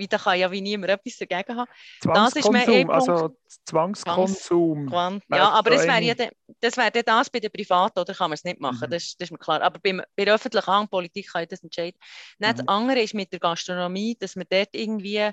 denke 0.07 0.17
da 0.17 0.19
kann 0.19 0.39
ja 0.39 0.51
wie 0.51 0.61
niemand 0.61 0.91
etwas 0.91 1.17
dagegen 1.17 1.57
haben. 1.57 1.71
Zwangskonsum, 2.01 2.91
also 2.91 3.37
Zwangskonsum. 3.65 4.89
Zwangs 4.89 5.25
ja, 5.31 5.49
aber 5.51 5.71
das 5.71 5.87
wäre 5.87 6.03
ja 6.03 6.15
das, 6.61 6.77
wär 6.77 6.91
das 6.91 7.31
bei 7.31 7.41
den 7.41 7.51
Privaten, 7.51 7.99
oder 7.99 8.15
kann 8.15 8.31
man 8.31 8.35
es 8.35 8.45
nicht 8.45 8.61
machen, 8.61 8.87
mhm. 8.87 8.91
das, 8.91 9.17
das, 9.17 9.27
ist 9.27 9.33
mir 9.33 9.39
klar. 9.39 9.63
Aber 9.63 9.79
bei, 9.81 10.01
bei 10.17 10.25
der 10.25 10.35
öffentlichen 10.35 10.67
Handpolitik 10.67 11.33
kann 11.33 11.43
ich 11.43 11.49
das 11.49 11.63
entscheiden. 11.63 11.99
Mhm. 12.39 12.45
Das 12.45 12.69
andere 12.69 13.01
ist 13.01 13.15
mit 13.15 13.33
der 13.33 13.41
Gastronomie, 13.41 14.17
dass 14.19 14.37
wir 14.37 14.45
dort 14.49 14.71
irgendwie 14.73 15.31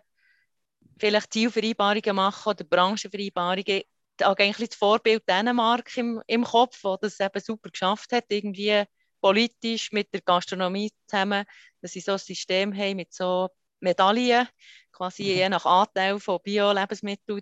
vielleicht 0.98 1.34
Zielvereinbarungen 1.34 2.16
machen 2.16 2.50
oder 2.50 2.64
Branchenvereinbarungen. 2.64 3.82
Da 4.18 4.32
eigentlich 4.32 4.70
das 4.70 4.78
Vorbild 4.78 5.28
Dänemark 5.28 5.96
im, 5.98 6.22
im 6.28 6.46
Kopf, 6.46 6.80
wo 6.84 6.96
das 6.96 7.20
eben 7.20 7.42
super 7.42 7.70
geschafft 7.70 8.14
hat, 8.14 8.26
irgendwie 8.30 8.86
politisch 9.20 9.92
mit 9.92 10.14
der 10.14 10.22
Gastronomie 10.22 10.92
zusammen, 11.08 11.46
dass 11.82 11.92
sie 11.92 12.00
so 12.00 12.14
ein 12.14 12.18
System 12.20 12.74
haben 12.74 12.98
mit 12.98 13.14
so 13.14 13.50
Medaillen, 13.80 14.48
quasi 14.92 15.24
mhm. 15.24 15.30
je 15.30 15.50
nach 15.50 15.66
Anteil 15.66 16.20
von 16.20 16.40
Bio-Lebensmitteln 16.44 17.42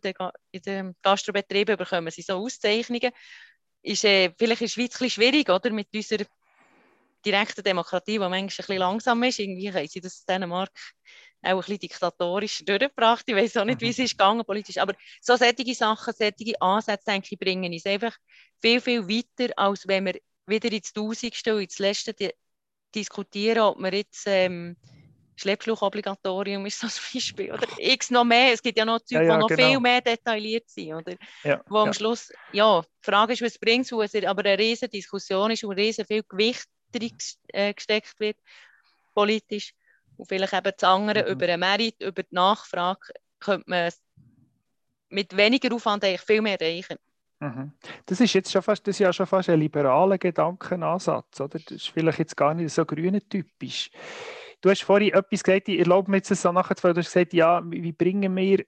in 0.52 0.62
den 0.62 0.96
Gastrobetrieben 1.02 1.78
bekommen 1.78 2.12
sie 2.12 2.22
so 2.22 2.34
Auszeichnungen. 2.34 3.12
Ist 3.82 4.06
äh, 4.06 4.34
vielleicht 4.38 4.62
in 4.62 4.68
der 4.68 4.72
Schweiz 4.72 5.02
ein 5.02 5.10
schwierig, 5.10 5.50
oder? 5.50 5.70
Mit 5.72 5.90
unserer 5.94 6.26
direkten 7.26 7.64
Demokratie, 7.64 8.14
die 8.14 8.20
manchmal 8.20 8.42
ein 8.42 8.48
bisschen 8.48 8.78
langsam 8.78 9.24
ist. 9.24 9.40
Irgendwie 9.40 9.72
haben 9.72 9.88
sie 9.88 10.02
das 10.02 10.20
in 10.20 10.26
Dänemark 10.28 10.72
auch 11.42 11.50
ein 11.50 11.58
bisschen 11.58 11.80
diktatorisch 11.80 12.64
durchgebracht. 12.66 13.24
Ich 13.28 13.36
weiß 13.36 13.58
auch 13.58 13.66
nicht, 13.66 13.82
wie 13.82 13.90
es 13.90 13.98
mhm. 13.98 14.06
ist 14.06 14.18
gegangen 14.18 14.46
politisch. 14.46 14.78
Aber 14.78 14.94
so 15.22 15.36
solche 15.36 15.76
Sachen, 15.76 16.14
solche 16.14 16.62
Ansätze, 16.62 17.06
denke 17.06 17.28
ich, 17.32 17.40
bringen 17.40 17.72
uns 17.72 17.86
einfach 17.86 18.16
viel, 18.62 18.80
viel 18.80 19.08
weiter, 19.08 19.54
als 19.58 19.88
wenn 19.88 20.06
wir 20.06 20.20
wieder 20.46 20.72
ins 20.72 20.94
Tausendste 20.94 21.56
und 21.56 21.64
ins 21.64 21.80
Letzte 21.80 22.14
di 22.14 22.32
diskutieren, 22.96 23.60
ob 23.60 23.80
wir 23.80 23.92
jetzt 23.92 24.26
ähm, 24.28 24.78
Schleppschluchobligatorium 25.36 26.66
ist 26.66 26.84
das 26.84 27.00
Beispiel. 27.14 27.52
Oder 27.52 27.68
X 27.78 28.12
noch 28.12 28.24
mehr. 28.24 28.54
Es 28.54 28.62
gibt 28.62 28.78
ja 28.78 28.86
noch 28.86 29.00
Zeug, 29.00 29.18
ja, 29.18 29.24
ja, 29.24 29.34
die 29.34 29.40
noch 29.40 29.48
genau. 29.48 29.68
viel 29.68 29.80
mehr 29.80 30.02
detailliert 30.02 30.70
sind. 30.70 30.94
Oder? 30.94 31.16
Ja, 31.44 31.62
wo 31.68 31.78
am 31.80 31.94
Schluss, 31.94 32.32
ja, 32.52 32.82
die 32.82 32.88
Frage 33.12 33.34
ist, 33.34 33.42
was 33.42 33.58
bringt 33.58 33.86
es, 33.86 33.92
wo 33.92 34.02
es 34.02 34.16
aber 34.16 34.46
eine 34.46 34.58
riesige 34.58 34.90
Diskussion 34.90 35.52
ist 35.52 35.64
und 35.64 35.74
riesig 35.74 36.08
viel 36.08 36.24
Gewicht 36.24 36.68
drin 36.92 37.18
äh, 37.48 37.74
gesteckt 37.74 38.20
wird, 38.20 38.38
politisch. 39.14 39.74
Und 40.18 40.28
vielleicht 40.28 40.54
eben 40.54 40.72
das 40.78 40.90
andere, 40.90 41.24
mhm. 41.24 41.30
über 41.30 41.48
den 41.48 41.60
Merit, 41.60 41.96
über 42.02 42.24
die 42.24 42.36
Nachfrage, 42.36 43.14
könnte 43.40 43.70
man 43.70 43.92
mit 45.10 45.36
weniger 45.36 45.74
Aufwand 45.74 46.04
eigentlich 46.04 46.22
viel 46.22 46.42
mehr 46.42 46.60
erreichen. 46.60 46.98
Mhm. 47.40 47.74
Das 48.06 48.22
ist 48.22 48.34
jetzt 48.34 48.52
schon 48.52 48.62
fast, 48.62 48.88
das 48.88 48.96
ist 48.96 49.00
ja 49.00 49.12
schon 49.12 49.28
fast 49.28 49.50
ein 49.50 49.60
liberaler 49.60 50.18
Gedankenansatz, 50.18 51.42
oder? 51.42 51.60
Das 51.60 51.72
ist 51.72 51.90
vielleicht 51.90 52.20
jetzt 52.20 52.38
gar 52.38 52.54
nicht 52.54 52.74
so 52.74 52.86
grüne 52.86 53.22
typisch. 53.22 53.92
Du 54.64 54.70
hast 54.70 54.84
vorhin 54.84 55.14
etwas 55.14 55.44
gesagt, 55.44 55.68
ich 55.68 55.78
erlaube 55.78 56.10
mir 56.10 56.18
jetzt 56.18 56.32
das 56.32 56.46
nachher, 56.46 56.76
du 56.76 56.88
hast 56.88 56.96
gesagt, 56.96 57.34
ja, 57.34 57.62
wie 57.66 57.92
bringen 57.92 58.34
wir, 58.34 58.64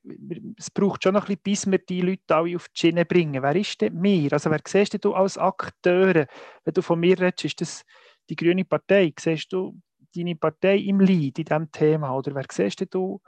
es 0.58 0.70
braucht 0.70 1.02
schon 1.02 1.14
noch 1.14 1.30
ein 1.30 1.38
bisschen, 1.38 1.72
bis 1.72 1.72
wir 1.72 1.78
die 1.78 2.02
Leute 2.02 2.36
alle 2.36 2.58
auf 2.58 2.68
die 2.68 2.78
Schiene 2.78 3.06
bringen. 3.06 3.42
Wer 3.42 3.56
ist 3.56 3.80
denn 3.80 3.96
mir? 3.96 4.34
Also 4.34 4.52
wer 4.52 4.60
siehst 4.68 5.02
du 5.06 5.14
als 5.14 5.38
Akteur? 5.38 6.28
Wenn 6.66 6.74
du 6.74 6.82
von 6.82 7.00
mir 7.00 7.18
redest, 7.18 7.46
ist 7.46 7.62
das 7.62 7.86
die 8.30 8.36
grüne 8.36 8.66
Partei. 8.66 9.14
Siehst 9.18 9.54
du 9.54 9.80
deine 10.14 10.36
Partei 10.36 10.80
im 10.80 11.00
Lead 11.00 11.40
in 11.40 11.46
diesem 11.46 11.72
Thema? 11.72 12.14
Oder 12.14 12.36
wer 12.36 12.46
siehst 12.52 12.86
du, 12.94 13.22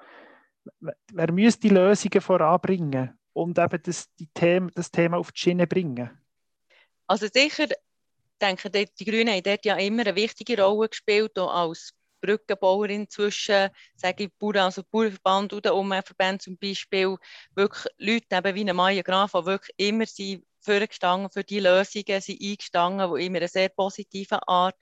wer 0.81 1.31
müsste 1.31 1.69
die 1.69 1.74
Lösungen 1.74 2.19
voranbringen 2.19 3.17
und 3.31 3.57
eben 3.57 3.81
das, 3.81 4.13
die 4.15 4.27
Thema, 4.33 4.69
das 4.75 4.91
Thema 4.91 5.19
auf 5.19 5.31
die 5.31 5.39
Schiene 5.39 5.67
bringen? 5.67 6.09
Also 7.07 7.27
sicher 7.31 7.67
denke, 8.41 8.69
die 8.69 9.05
Grünen 9.05 9.33
haben 9.33 9.43
dort 9.43 9.63
ja 9.63 9.77
immer 9.77 10.01
eine 10.01 10.17
wichtige 10.17 10.62
Rolle 10.62 10.89
gespielt, 10.89 11.38
als 11.38 11.93
Brückenbauerin 12.21 13.09
zwischen, 13.09 13.69
sage 13.95 14.25
ich, 14.25 14.33
Bauern, 14.38 14.57
also 14.57 14.83
Bauernverband 14.89 15.53
Umweltverbänden 15.53 16.39
zum 16.39 16.57
Beispiel, 16.57 17.17
wirklich 17.55 17.86
Leute 17.97 18.36
eben 18.36 18.55
wie 18.55 18.62
eine 18.62 18.74
Maya 18.74 19.01
Graf, 19.01 19.31
die 19.31 19.45
wirklich 19.45 19.75
immer 19.77 20.05
sind 20.05 20.45
vorgestanden 20.62 21.29
für 21.31 21.43
die 21.43 21.59
Lösungen, 21.59 22.21
sind 22.21 22.41
eingestanden, 22.41 23.15
die 23.15 23.25
immer 23.25 23.38
eine 23.38 23.47
sehr 23.47 23.69
positive 23.69 24.45
Art, 24.47 24.75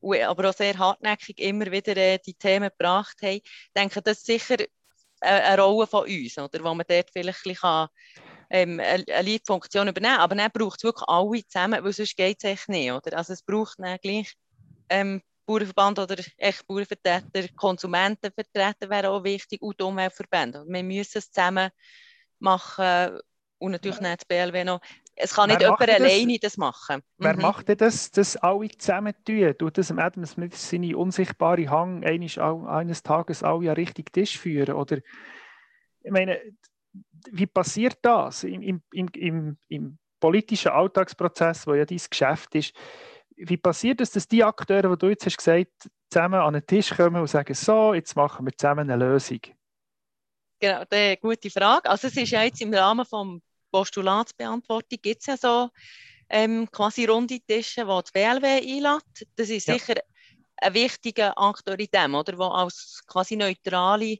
aber 0.00 0.50
auch 0.50 0.54
sehr 0.54 0.78
hartnäckig 0.78 1.38
immer 1.40 1.70
wieder 1.70 1.96
äh, 1.96 2.18
die 2.24 2.34
Themen 2.34 2.70
gebracht 2.70 3.16
haben. 3.22 3.40
Ich 3.42 3.70
denke, 3.74 4.00
das 4.02 4.18
ist 4.18 4.26
sicher 4.26 4.56
eine 5.20 5.62
Rolle 5.62 5.86
von 5.86 6.04
uns, 6.04 6.38
oder, 6.38 6.62
wo 6.62 6.74
man 6.74 6.84
dort 6.88 7.10
vielleicht 7.10 7.46
ein 7.46 7.52
bisschen 7.52 7.88
ähm, 8.50 8.80
eine 8.80 9.04
Leitfunktion 9.22 9.88
übernehmen 9.88 10.16
kann. 10.16 10.22
Aber 10.22 10.34
dann 10.34 10.50
braucht 10.52 10.78
es 10.78 10.84
wirklich 10.84 11.08
alle 11.08 11.46
zusammen, 11.46 11.82
weil 11.82 11.92
sonst 11.92 12.16
geht 12.16 12.38
es 12.38 12.50
echt 12.50 12.68
nicht. 12.68 12.92
Oder? 12.92 13.16
Also 13.16 13.32
es 13.32 13.42
braucht 13.42 13.78
dann 13.78 13.98
gleich 14.02 14.34
ähm, 14.88 15.22
Bauernverband 15.46 15.98
oder 15.98 16.16
echt 16.38 16.66
Bauernvertreter, 16.66 17.48
Konsumentenvertreter 17.56 18.88
wären 18.88 19.06
auch 19.06 19.24
wichtig 19.24 19.60
und 19.62 19.78
die 19.78 19.84
Umweltverbände. 19.84 20.64
Wir 20.66 20.82
müssen 20.82 21.18
es 21.18 21.30
zusammen 21.30 21.70
machen 22.38 23.18
und 23.58 23.72
natürlich 23.72 24.00
nicht 24.00 24.20
das 24.20 24.24
BLW 24.24 24.64
noch. 24.64 24.80
Es 25.16 25.34
kann 25.34 25.48
nicht 25.48 25.60
jemand 25.60 25.80
alleine 25.80 26.38
das 26.38 26.56
machen. 26.56 27.02
Wer 27.18 27.34
mhm. 27.34 27.42
macht 27.42 27.68
denn 27.68 27.76
das, 27.76 28.10
das 28.10 28.36
alle 28.36 28.68
zusammen 28.68 29.14
tun? 29.24 29.54
Tut 29.58 29.78
das 29.78 29.92
Adam 29.92 30.26
Smith 30.26 30.70
seine 30.70 30.96
unsichtbare 30.96 31.68
Hang 31.70 32.04
eines, 32.04 32.36
eines 32.38 33.02
Tages 33.02 33.42
alle 33.42 33.70
an 33.70 33.76
richtig 33.76 34.12
Tisch 34.12 34.38
führen? 34.38 34.74
Oder, 34.74 34.98
ich 36.02 36.10
meine, 36.10 36.40
wie 37.30 37.46
passiert 37.46 37.98
das 38.02 38.44
im, 38.44 38.82
im, 38.92 39.08
im, 39.14 39.56
im 39.68 39.98
politischen 40.18 40.72
Alltagsprozess, 40.72 41.66
wo 41.66 41.74
ja 41.74 41.84
dein 41.84 42.00
Geschäft 42.10 42.54
ist? 42.54 42.74
Wie 43.36 43.56
passiert 43.56 44.00
es, 44.00 44.10
dass 44.10 44.28
die 44.28 44.44
Akteure, 44.44 44.90
die 44.90 44.98
du 44.98 45.08
jetzt 45.08 45.26
hast 45.26 45.38
gesagt 45.38 45.90
zusammen 46.10 46.40
an 46.40 46.54
den 46.54 46.66
Tisch 46.66 46.90
kommen 46.90 47.20
und 47.20 47.26
sagen, 47.26 47.54
so, 47.54 47.94
jetzt 47.94 48.14
machen 48.16 48.46
wir 48.46 48.56
zusammen 48.56 48.90
eine 48.90 49.04
Lösung? 49.04 49.40
Genau, 50.60 50.84
eine 50.88 51.16
gute 51.16 51.50
Frage. 51.50 51.90
Also 51.90 52.08
es 52.08 52.16
ist 52.16 52.30
ja 52.30 52.42
jetzt 52.42 52.60
im 52.62 52.72
Rahmen 52.72 53.04
des 53.04 53.42
Postulatsbeantwortung 53.70 54.98
gibt 55.02 55.20
es 55.20 55.26
ja 55.26 55.36
so 55.36 55.68
ähm, 56.30 56.68
quasi 56.70 57.04
runde 57.06 57.40
Tische, 57.40 57.82
die 57.82 57.86
das 57.86 58.12
BLW 58.12 58.46
einlädt. 58.46 59.28
Das 59.36 59.50
ist 59.50 59.66
ja. 59.66 59.74
sicher 59.74 60.00
ein 60.58 60.74
wichtiger 60.74 61.36
Akteur 61.36 61.78
in 61.78 61.88
dem, 61.92 62.14
oder, 62.14 62.38
wo 62.38 62.44
als 62.44 63.02
quasi 63.06 63.36
neutrale 63.36 64.18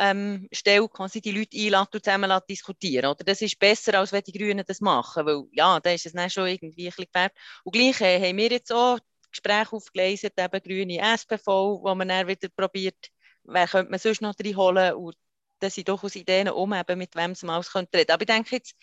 ähm, 0.00 0.48
Stelle 0.50 0.88
quasi 0.88 1.20
die 1.20 1.32
Leute 1.32 1.56
einladen 1.58 1.90
und 1.92 2.04
zusammen 2.04 2.40
diskutieren. 2.48 3.10
Oder? 3.10 3.22
Das 3.22 3.42
ist 3.42 3.58
besser, 3.58 3.98
als 3.98 4.12
wenn 4.12 4.22
die 4.22 4.32
Grünen 4.32 4.64
das 4.66 4.80
machen, 4.80 5.26
weil 5.26 5.44
ja, 5.52 5.78
da 5.78 5.90
ist 5.90 6.06
es 6.06 6.12
dann 6.12 6.30
schon 6.30 6.46
irgendwie 6.46 6.86
ein 6.86 6.90
bisschen 6.90 7.04
gefärbt. 7.04 7.36
Und 7.64 7.72
gleich 7.72 8.00
äh, 8.00 8.18
haben 8.18 8.38
wir 8.38 8.50
jetzt 8.50 8.72
auch 8.72 8.98
Gespräche 9.30 9.72
aufgelesen, 9.72 10.30
eben 10.36 10.62
grüne 10.62 11.16
SPV, 11.16 11.82
wo 11.82 11.94
man 11.94 12.08
dann 12.08 12.26
wieder 12.26 12.48
probiert, 12.48 13.10
wer 13.44 13.68
könnte 13.68 13.90
man 13.90 14.00
sonst 14.00 14.22
noch 14.22 14.34
reinholen 14.42 14.94
und 14.94 15.16
das 15.60 15.74
sind 15.74 15.88
durchaus 15.88 16.16
Ideen 16.16 16.48
um, 16.48 16.72
eben 16.72 16.98
mit 16.98 17.14
wem 17.14 17.34
man 17.42 17.50
alles 17.50 17.74
reden 17.74 17.88
könnte. 17.92 18.14
Aber 18.14 18.22
ich 18.22 18.26
denke 18.26 18.56
jetzt, 18.56 18.74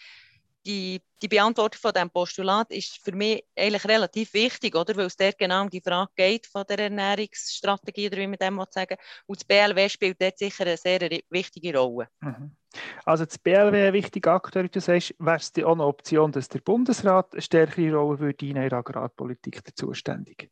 die, 0.65 1.01
die 1.21 1.27
Beantwortung 1.27 1.79
von 1.79 1.93
diesem 1.93 2.09
Postulat 2.09 2.71
ist 2.71 2.99
für 3.03 3.13
mich 3.13 3.43
eigentlich 3.55 3.85
relativ 3.85 4.33
wichtig, 4.33 4.75
oder? 4.75 4.95
weil 4.95 5.05
es 5.05 5.15
dort 5.15 5.37
genau 5.37 5.61
um 5.61 5.69
die 5.69 5.81
Frage 5.81 6.11
geht 6.15 6.45
von 6.45 6.65
der 6.67 6.79
Ernährungsstrategie, 6.79 8.07
oder 8.07 8.17
wie 8.17 8.27
man 8.27 8.37
dem 8.37 8.61
sagen 8.69 8.97
Und 9.25 9.39
das 9.39 9.45
BLW 9.45 9.89
spielt 9.89 10.21
dort 10.21 10.37
sicher 10.37 10.65
eine 10.65 10.77
sehr 10.77 10.99
wichtige 11.29 11.77
Rolle. 11.77 12.09
Mhm. 12.19 12.55
Also 13.05 13.25
das 13.25 13.39
BLW, 13.39 13.93
wichtig 13.93 14.27
aktuell, 14.27 14.67
du 14.69 14.81
sagst, 14.81 15.15
wäre 15.19 15.37
es 15.37 15.51
auch 15.63 15.71
eine 15.71 15.85
Option, 15.85 16.31
dass 16.31 16.49
der 16.49 16.59
Bundesrat 16.59 17.33
eine 17.33 17.41
stärkere 17.41 17.95
Rolle 17.95 18.19
würde 18.19 18.45
in 18.45 18.55
der 18.55 18.73
Agrarpolitik 18.73 19.61
zuständig 19.75 20.49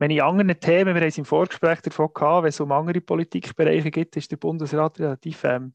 wenn 0.00 0.10
in 0.10 0.22
anderen 0.22 0.58
Themen, 0.58 0.94
wir 0.94 1.02
haben 1.02 1.08
es 1.08 1.18
im 1.18 1.26
Vorgespräch 1.26 1.82
davon 1.82 2.08
gehabt, 2.14 2.44
wenn 2.44 2.48
es 2.48 2.58
um 2.58 2.72
andere 2.72 3.02
Politikbereiche 3.02 3.90
geht, 3.90 4.16
ist 4.16 4.30
der 4.30 4.38
Bundesrat 4.38 4.98
relativ 4.98 5.44
ähm, 5.44 5.74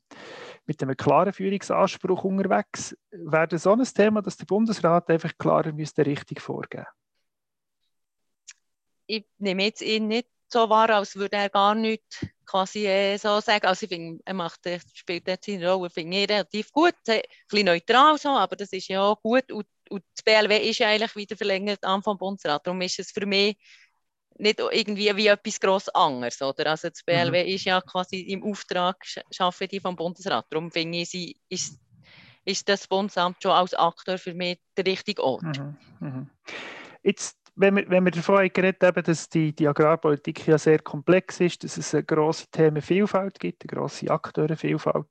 mit 0.65 0.81
einem 0.81 0.97
klaren 0.97 1.31
Führungsanspruch 1.31 2.23
unterwegs. 2.23 2.97
Wäre 3.11 3.47
das 3.47 3.63
so 3.63 3.73
ein 3.73 3.83
Thema, 3.83 4.23
dass 4.23 4.35
der 4.35 4.45
Bundesrat 4.45 5.11
einfach 5.11 5.31
klarer 5.37 5.71
müsste 5.71 6.03
richtig 6.07 6.41
vorgehen? 6.41 6.87
Ich 9.05 9.27
nehme 9.37 9.65
jetzt 9.65 9.83
ihn 9.83 10.07
nicht 10.07 10.27
so 10.47 10.67
wahr, 10.71 10.89
als 10.89 11.15
würde 11.15 11.37
er 11.37 11.49
gar 11.49 11.75
nichts 11.75 12.25
quasi 12.47 12.87
äh, 12.87 13.17
so 13.17 13.39
sagen. 13.41 13.67
Also 13.67 13.83
ich 13.83 13.89
finde, 13.89 14.23
er 14.25 14.33
macht, 14.33 14.61
spielt 14.91 15.27
jetzt 15.27 15.45
seine 15.45 15.71
Rolle, 15.71 15.91
finde 15.91 16.17
ich 16.17 16.29
relativ 16.29 16.71
gut, 16.71 16.95
ein 17.09 17.21
bisschen 17.47 17.67
neutral 17.67 18.17
so, 18.17 18.29
aber 18.29 18.55
das 18.55 18.73
ist 18.73 18.87
ja 18.87 19.03
auch 19.03 19.21
gut. 19.21 19.51
Und, 19.51 19.67
und 19.91 20.03
das 20.15 20.23
BLW 20.23 20.67
ist 20.67 20.79
ja 20.79 20.87
eigentlich 20.87 21.15
wieder 21.15 21.37
verlängert 21.37 21.83
an 21.83 22.01
vom 22.01 22.17
Bundesrat. 22.17 22.65
Darum 22.65 22.81
ist 22.81 22.97
es 22.97 23.11
für 23.11 23.27
mich 23.27 23.55
nicht 24.37 24.59
irgendwie 24.59 25.15
wie 25.15 25.27
etwas 25.27 25.59
gross 25.59 25.89
anderes. 25.89 26.41
Oder? 26.41 26.67
Also 26.67 26.89
das 26.89 27.03
BLW 27.03 27.43
mhm. 27.43 27.49
ist 27.49 27.65
ja 27.65 27.81
quasi 27.81 28.19
im 28.21 28.43
Auftrag 28.43 28.97
schaffen 29.31 29.67
die 29.67 29.79
vom 29.79 29.95
Bundesrat. 29.95 30.45
Darum 30.49 30.71
finde 30.71 30.99
ich, 30.99 31.09
sie, 31.09 31.37
ist, 31.49 31.79
ist 32.43 32.67
das 32.67 32.87
Bundesamt 32.87 33.41
schon 33.41 33.51
als 33.51 33.73
Akteur 33.73 34.17
für 34.17 34.33
mich 34.33 34.59
der 34.77 34.85
richtige 34.85 35.23
Ort. 35.23 35.57
Mhm. 35.57 35.77
Mhm. 35.99 36.29
Jetzt, 37.03 37.37
wenn 37.55 37.75
wir, 37.77 37.89
wenn 37.89 38.03
wir 38.03 38.11
davon 38.11 38.49
geredet 38.51 38.83
haben, 38.83 39.03
dass 39.03 39.29
die, 39.29 39.55
die 39.55 39.67
Agrarpolitik 39.67 40.45
ja 40.47 40.57
sehr 40.57 40.79
komplex 40.79 41.39
ist, 41.39 41.63
dass 41.63 41.77
es 41.77 41.93
eine 41.93 42.03
grosse 42.03 42.47
Themenvielfalt 42.51 43.39
gibt, 43.39 43.63
eine 43.63 43.79
grosse 43.79 44.09
Akteurenvielfalt 44.09 45.07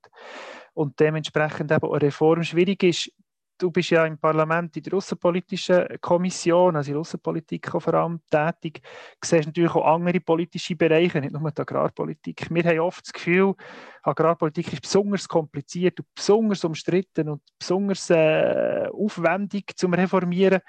und 0.75 1.01
dementsprechend 1.01 1.73
eben 1.73 1.91
eine 1.91 2.03
Reform 2.03 2.43
schwierig 2.43 2.83
ist, 2.83 3.11
du 3.59 3.71
bist 3.71 3.91
ja 3.91 4.05
im 4.05 4.19
Parlament 4.19 4.77
in 4.77 4.83
der 4.83 4.95
Außenpolitischen 4.95 5.87
Kommission, 6.01 6.77
also 6.77 6.89
in 6.89 6.95
der 6.95 7.01
Außenpolitik 7.01 7.71
vor 7.71 7.95
allem 7.95 8.21
tätig, 8.31 8.83
du 9.21 9.29
siehst 9.29 9.47
natürlich 9.47 9.75
auch 9.75 9.95
andere 9.95 10.21
politische 10.21 10.77
Bereiche, 10.77 11.21
nicht 11.21 11.33
nur 11.33 11.51
die 11.51 11.61
Agrarpolitik. 11.61 12.49
Wir 12.51 12.65
haben 12.65 12.81
oft 12.81 13.07
das 13.07 13.13
Gefühl, 13.13 13.55
Agrarpolitik 14.03 14.73
ist 14.73 14.83
besonders 14.83 15.29
kompliziert 15.29 16.01
und 16.01 16.07
besonders 16.15 16.65
umstritten 16.65 17.29
und 17.29 17.43
besonders 17.59 18.11
äh, 18.11 18.89
aufwendig 18.93 19.77
zum 19.77 19.95
Reformieren. 19.95 20.61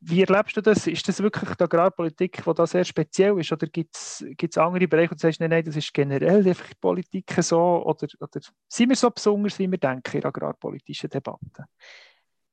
Wie 0.00 0.22
erlebst 0.22 0.56
du 0.56 0.62
das? 0.62 0.86
Ist 0.86 1.06
das 1.06 1.22
wirklich 1.22 1.54
die 1.54 1.64
Agrarpolitik, 1.64 2.42
die 2.44 2.54
da 2.54 2.66
sehr 2.66 2.84
speziell 2.84 3.38
ist? 3.38 3.52
Oder 3.52 3.66
gibt 3.66 3.94
es 3.96 4.58
andere 4.58 4.88
Bereiche, 4.88 5.10
wo 5.10 5.14
du 5.14 5.20
sagst, 5.20 5.40
nein, 5.40 5.50
nein, 5.50 5.64
das 5.64 5.76
ist 5.76 5.92
generell 5.92 6.46
einfach 6.46 6.70
Politik 6.80 7.30
so? 7.40 7.84
Oder, 7.84 8.06
oder 8.20 8.40
sind 8.68 8.88
wir 8.88 8.96
so 8.96 9.10
besonders, 9.10 9.58
wie 9.58 9.70
wir 9.70 9.78
denken 9.78 10.16
in 10.16 10.24
agrarpolitischen 10.24 11.10
Debatte? 11.10 11.66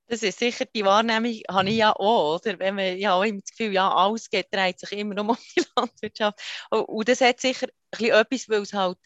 Das 0.08 0.22
ist 0.22 0.38
sicher 0.38 0.66
die 0.66 0.84
Wahrnehmung, 0.84 1.32
habe 1.50 1.70
ich 1.70 1.78
ja 1.78 1.94
auch. 1.96 2.36
Oder? 2.36 2.60
Wenn 2.60 2.76
man 2.76 2.98
ja 2.98 3.14
auch 3.14 3.24
immer 3.24 3.40
das 3.40 3.52
Gefühl 3.52 3.74
ja, 3.74 3.90
alles 3.90 4.30
geht, 4.30 4.54
dreht 4.54 4.80
sich 4.80 4.92
immer 4.92 5.20
um 5.22 5.36
die 5.56 5.64
Landwirtschaft. 5.78 6.40
Und 6.70 7.08
das 7.08 7.22
hat 7.22 7.40
sicher 7.40 7.68
etwas, 7.92 8.50
weil 8.50 8.62
es 8.62 8.74
halt 8.74 8.98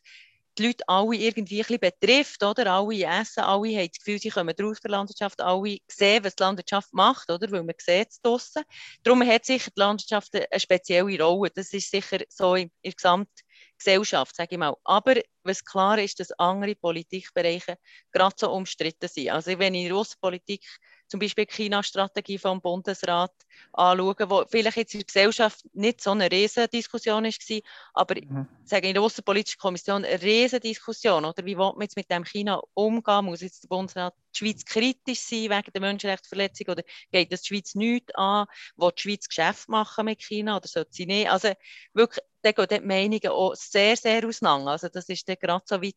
die 0.58 0.68
Leute 0.68 0.84
alle 0.88 1.16
irgendwie 1.16 1.60
ein 1.62 1.68
bisschen 1.68 1.80
betrifft, 1.80 2.44
oder? 2.44 2.72
Alle 2.72 3.04
essen, 3.04 3.42
alle 3.42 3.70
haben 3.78 3.88
das 3.88 4.00
Gefühl, 4.00 4.20
sie 4.20 4.30
kommen 4.30 4.56
raus 4.60 4.80
der 4.82 4.92
Landwirtschaft, 4.92 5.42
alle 5.42 5.78
sehen, 5.88 6.24
was 6.24 6.36
die 6.36 6.44
Landwirtschaft 6.44 6.94
macht, 6.94 7.30
oder? 7.30 7.52
Weil 7.52 7.64
man 7.64 7.76
sieht 7.78 8.10
es 8.10 8.22
draussen. 8.22 8.64
Darum 9.04 9.26
hat 9.26 9.46
sicher 9.46 9.72
die 9.76 9.80
Landwirtschaft 9.80 10.36
eine 10.36 10.60
spezielle 10.60 11.24
Rolle. 11.24 11.52
Das 11.54 11.74
ist 11.74 11.92
sicher 11.92 12.20
so 12.30 12.56
in 12.56 12.72
der 12.84 12.94
Gesamtgesellschaft, 12.94 14.36
sage 14.36 14.50
ich 14.52 14.58
mal. 14.58 14.76
Aber 14.84 15.16
was 15.44 15.64
klar 15.64 16.00
ist, 16.00 16.20
dass 16.20 16.32
andere 16.34 16.76
Politikbereiche 16.76 17.78
gerade 18.12 18.36
so 18.38 18.52
umstritten 18.52 19.08
sind. 19.08 19.30
Also 19.30 19.58
wenn 19.60 19.76
ich 19.76 19.84
in 19.84 19.90
der 19.90 19.98
Außenpolitik 19.98 20.66
zum 21.08 21.20
Beispiel 21.20 21.46
die 21.46 21.54
China-Strategie 21.54 22.38
vom 22.38 22.62
Bundesrat 22.62 23.32
anschauen, 23.74 24.30
wo 24.30 24.44
vielleicht 24.50 24.78
jetzt 24.78 24.94
in 24.94 25.00
der 25.00 25.06
Gesellschaft 25.06 25.66
nicht 25.74 26.02
so 26.02 26.12
eine 26.12 26.32
Riesendiskussion 26.32 27.24
war, 27.24 27.62
aber 27.94 28.16
mhm. 28.16 28.48
in 28.70 28.94
der 28.94 29.02
Außenpolitischen 29.02 29.60
Kommission 29.60 30.06
eine 30.06 30.22
Riesendiskussion, 30.22 31.26
oder 31.26 31.46
wie 31.46 31.58
will 31.58 31.72
man 31.74 31.82
jetzt 31.82 31.96
mit 31.96 32.10
dem 32.12 32.24
China 32.24 32.62
umgehen? 32.74 33.26
Muss 33.26 33.42
jetzt 33.42 33.64
der 33.64 33.70
Bundesrat 33.70 34.14
die 34.36 34.38
Schweiz 34.38 34.66
kritisch 34.66 35.22
sein 35.22 35.50
wegen 35.50 35.72
der 35.74 35.82
Menschenrechtsverletzung 35.82 36.68
oder 36.68 36.84
geht 37.12 37.32
das 37.32 37.42
die 37.42 37.48
Schweiz 37.48 37.76
nicht 37.76 38.16
an? 38.16 38.46
Will 38.76 38.92
die 38.98 39.02
Schweiz 39.02 39.28
Geschäft 39.28 39.70
machen 39.70 40.06
mit 40.06 40.22
China 40.22 40.58
oder 40.58 40.68
sollte 40.68 40.94
sie 40.94 41.06
nicht? 41.06 41.30
Also 41.30 41.54
wirklich, 41.94 42.24
da 42.42 42.52
gehen 42.52 42.68
die 42.70 42.88
Meinungen 42.88 43.30
auch 43.30 43.56
sehr, 43.56 43.96
sehr 43.98 44.26
auseinander. 44.28 44.72
Also 44.72 44.90
das 44.90 45.10
ist 45.10 45.28
dann 45.28 45.38
gerade 45.40 45.64
so 45.66 45.82
weit 45.82 45.96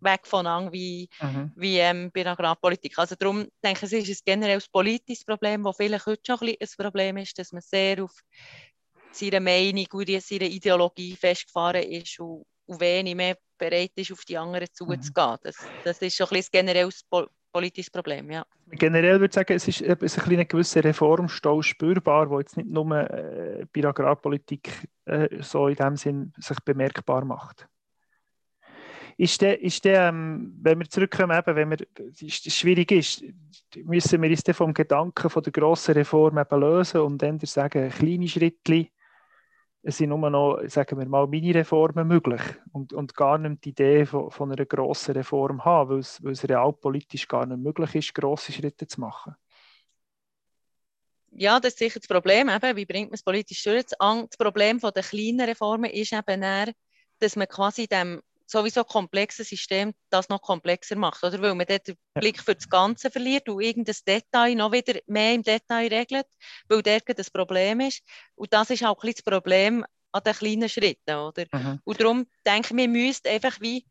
weg 0.00 0.26
voneinander 0.26 0.72
wie, 0.72 1.08
mhm. 1.20 1.52
wie 1.56 1.78
ähm, 1.78 2.10
bei 2.12 2.22
der 2.22 2.32
Agrarpolitik. 2.32 2.98
Also 2.98 3.14
darum 3.18 3.46
denke 3.62 3.86
ich, 3.86 3.92
es 3.92 4.08
ist 4.08 4.26
ein 4.26 4.32
generelles 4.32 4.68
politisches 4.68 5.24
Problem, 5.24 5.64
das 5.64 5.76
vielleicht 5.76 6.06
heute 6.06 6.22
schon 6.26 6.48
ein, 6.48 6.56
ein 6.60 6.68
Problem 6.76 7.16
ist, 7.18 7.38
dass 7.38 7.52
man 7.52 7.62
sehr 7.62 8.02
auf 8.02 8.12
seine 9.12 9.40
Meinung 9.40 9.86
und 9.92 10.22
seine 10.22 10.48
Ideologie 10.48 11.16
festgefahren 11.16 11.82
ist 11.82 12.18
und, 12.20 12.44
und 12.66 12.80
wenig 12.80 13.14
mehr 13.14 13.36
bereit 13.58 13.92
ist, 13.96 14.12
auf 14.12 14.24
die 14.24 14.36
anderen 14.36 14.68
zuzugehen. 14.72 15.32
Mhm. 15.32 15.38
Das, 15.42 15.56
das 15.84 16.02
ist 16.02 16.16
schon 16.16 16.28
ein, 16.30 16.36
ein 16.36 16.44
generelles 16.52 17.02
politisches 17.52 17.90
Problem, 17.90 18.30
ja. 18.30 18.44
Generell 18.68 19.20
würde 19.20 19.26
ich 19.26 19.32
sagen, 19.32 19.54
es 19.54 19.68
ist, 19.68 19.82
ein, 19.82 20.38
ein 20.38 20.48
gewisser 20.48 20.84
Reformstau 20.84 21.62
spürbar, 21.62 22.28
der 22.28 22.38
jetzt 22.40 22.56
nicht 22.56 22.68
nur 22.68 22.92
äh, 22.92 23.64
bei 23.72 23.80
der 23.80 23.90
Agrarpolitik 23.90 24.88
äh, 25.06 25.42
so 25.42 25.68
in 25.68 25.76
dem 25.76 25.96
Sinn 25.96 26.32
sich 26.36 26.58
bemerkbar 26.64 27.24
macht. 27.24 27.66
Ist 29.18 29.40
der, 29.40 29.62
ist 29.62 29.84
der 29.84 30.08
ähm, 30.08 30.58
wenn 30.60 30.78
wir 30.78 30.90
zurückkommen, 30.90 31.38
eben, 31.38 31.56
wenn 31.56 31.72
es 31.72 32.54
schwierig 32.54 32.92
ist, 32.92 33.24
müssen 33.84 34.20
wir 34.20 34.30
uns 34.30 34.42
vom 34.52 34.74
Gedanken 34.74 35.30
von 35.30 35.42
der 35.42 35.52
grossen 35.52 35.94
Reform 35.94 36.38
eben 36.38 36.60
lösen 36.60 37.00
und 37.00 37.22
dann 37.22 37.40
sagen, 37.40 37.88
kleine 37.90 38.28
Schritte, 38.28 38.88
sind 39.92 40.08
nur 40.08 40.30
noch, 40.30 40.60
sagen 40.66 40.98
wir 40.98 41.06
mal, 41.06 41.26
Mini-Reformen 41.26 42.06
möglich 42.06 42.40
und, 42.72 42.92
und 42.92 43.14
gar 43.14 43.38
nicht 43.38 43.64
die 43.64 43.68
Idee 43.70 44.04
von, 44.04 44.30
von 44.30 44.52
einer 44.52 44.66
grossen 44.66 45.14
Reform 45.14 45.64
haben, 45.64 45.90
weil 45.90 45.98
es, 46.00 46.22
weil 46.22 46.32
es 46.32 46.48
realpolitisch 46.48 47.28
gar 47.28 47.46
nicht 47.46 47.62
möglich 47.62 47.94
ist, 47.94 48.14
grosse 48.14 48.52
Schritte 48.52 48.86
zu 48.86 49.00
machen. 49.00 49.34
Ja, 51.30 51.60
das 51.60 51.74
ist 51.74 51.78
sicher 51.78 52.00
das 52.00 52.08
Problem. 52.08 52.48
Eben, 52.48 52.76
wie 52.76 52.86
bringt 52.86 53.10
man 53.10 53.14
es 53.14 53.22
politisch 53.22 53.62
durch? 53.62 53.84
Das 53.98 54.36
Problem 54.38 54.80
der 54.80 55.02
kleinen 55.02 55.42
Reformen 55.42 55.90
ist 55.90 56.12
eben 56.12 56.42
eher, 56.42 56.72
dass 57.18 57.36
man 57.36 57.46
quasi 57.46 57.86
dem 57.86 58.22
sowieso 58.46 58.84
komplexen 58.84 59.44
System 59.44 59.92
das 60.08 60.28
noch 60.28 60.40
komplexer 60.40 60.96
macht, 60.96 61.22
oder? 61.24 61.40
Weil 61.42 61.54
man 61.54 61.66
dort 61.66 61.88
den 61.88 61.96
Blick 62.14 62.40
für 62.40 62.54
das 62.54 62.68
Ganze 62.68 63.10
verliert 63.10 63.48
und 63.48 63.60
irgendein 63.60 63.96
Detail 64.06 64.54
noch 64.54 64.72
wieder 64.72 65.00
mehr 65.06 65.34
im 65.34 65.42
Detail 65.42 65.88
regelt, 65.88 66.26
weil 66.68 66.82
dort 66.82 67.18
das 67.18 67.30
Problem 67.30 67.80
ist. 67.80 68.02
Und 68.36 68.52
das 68.52 68.70
ist 68.70 68.84
auch 68.84 69.02
ein 69.02 69.12
das 69.12 69.22
Problem 69.22 69.84
an 70.12 70.22
den 70.22 70.34
kleinen 70.34 70.68
Schritten, 70.68 71.14
oder? 71.14 71.44
Mhm. 71.52 71.80
Und 71.84 72.00
darum 72.00 72.26
denke 72.46 72.68
ich, 72.70 72.76
wir 72.76 72.88
müssten 72.88 73.28
einfach 73.28 73.60
wie, 73.60 73.84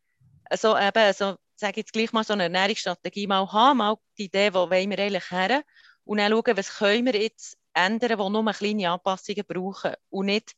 also 0.44 0.76
eben, 0.76 0.98
also, 0.98 1.36
sage 1.54 1.80
jetzt 1.80 1.92
gleich 1.92 2.12
mal 2.12 2.24
so 2.24 2.32
eine 2.32 2.44
Ernährungsstrategie 2.44 3.26
mal 3.26 3.50
haben, 3.50 3.78
mal 3.78 3.96
die 4.18 4.24
Idee, 4.24 4.52
wo 4.52 4.70
wollen 4.70 4.90
wir 4.90 4.98
eigentlich 4.98 5.30
her 5.30 5.62
und 6.04 6.18
dann 6.18 6.32
schauen, 6.32 6.56
was 6.56 6.78
können 6.78 7.06
wir 7.06 7.20
jetzt 7.20 7.56
ändern, 7.72 8.18
wo 8.18 8.28
nur 8.28 8.52
kleine 8.52 8.90
Anpassungen 8.90 9.44
brauchen 9.46 9.94
und 10.10 10.26
nicht 10.26 10.52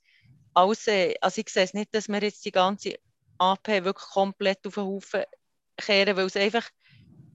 alles, 0.55 0.89
also 1.21 1.41
ich 1.41 1.49
sehe 1.51 1.65
es 1.65 1.75
nicht, 1.75 1.95
dass 1.95 2.09
wir 2.09 2.21
jetzt 2.21 2.45
die 2.45 2.51
ganze 2.51 2.95
AP 3.39 3.69
wirklich 3.69 4.09
komplett 4.09 4.67
auf 4.67 4.75
den 4.75 4.85
Haufen 4.85 5.25
kehren, 5.77 6.17
weil 6.17 6.27
es 6.27 6.37
einfach 6.37 6.69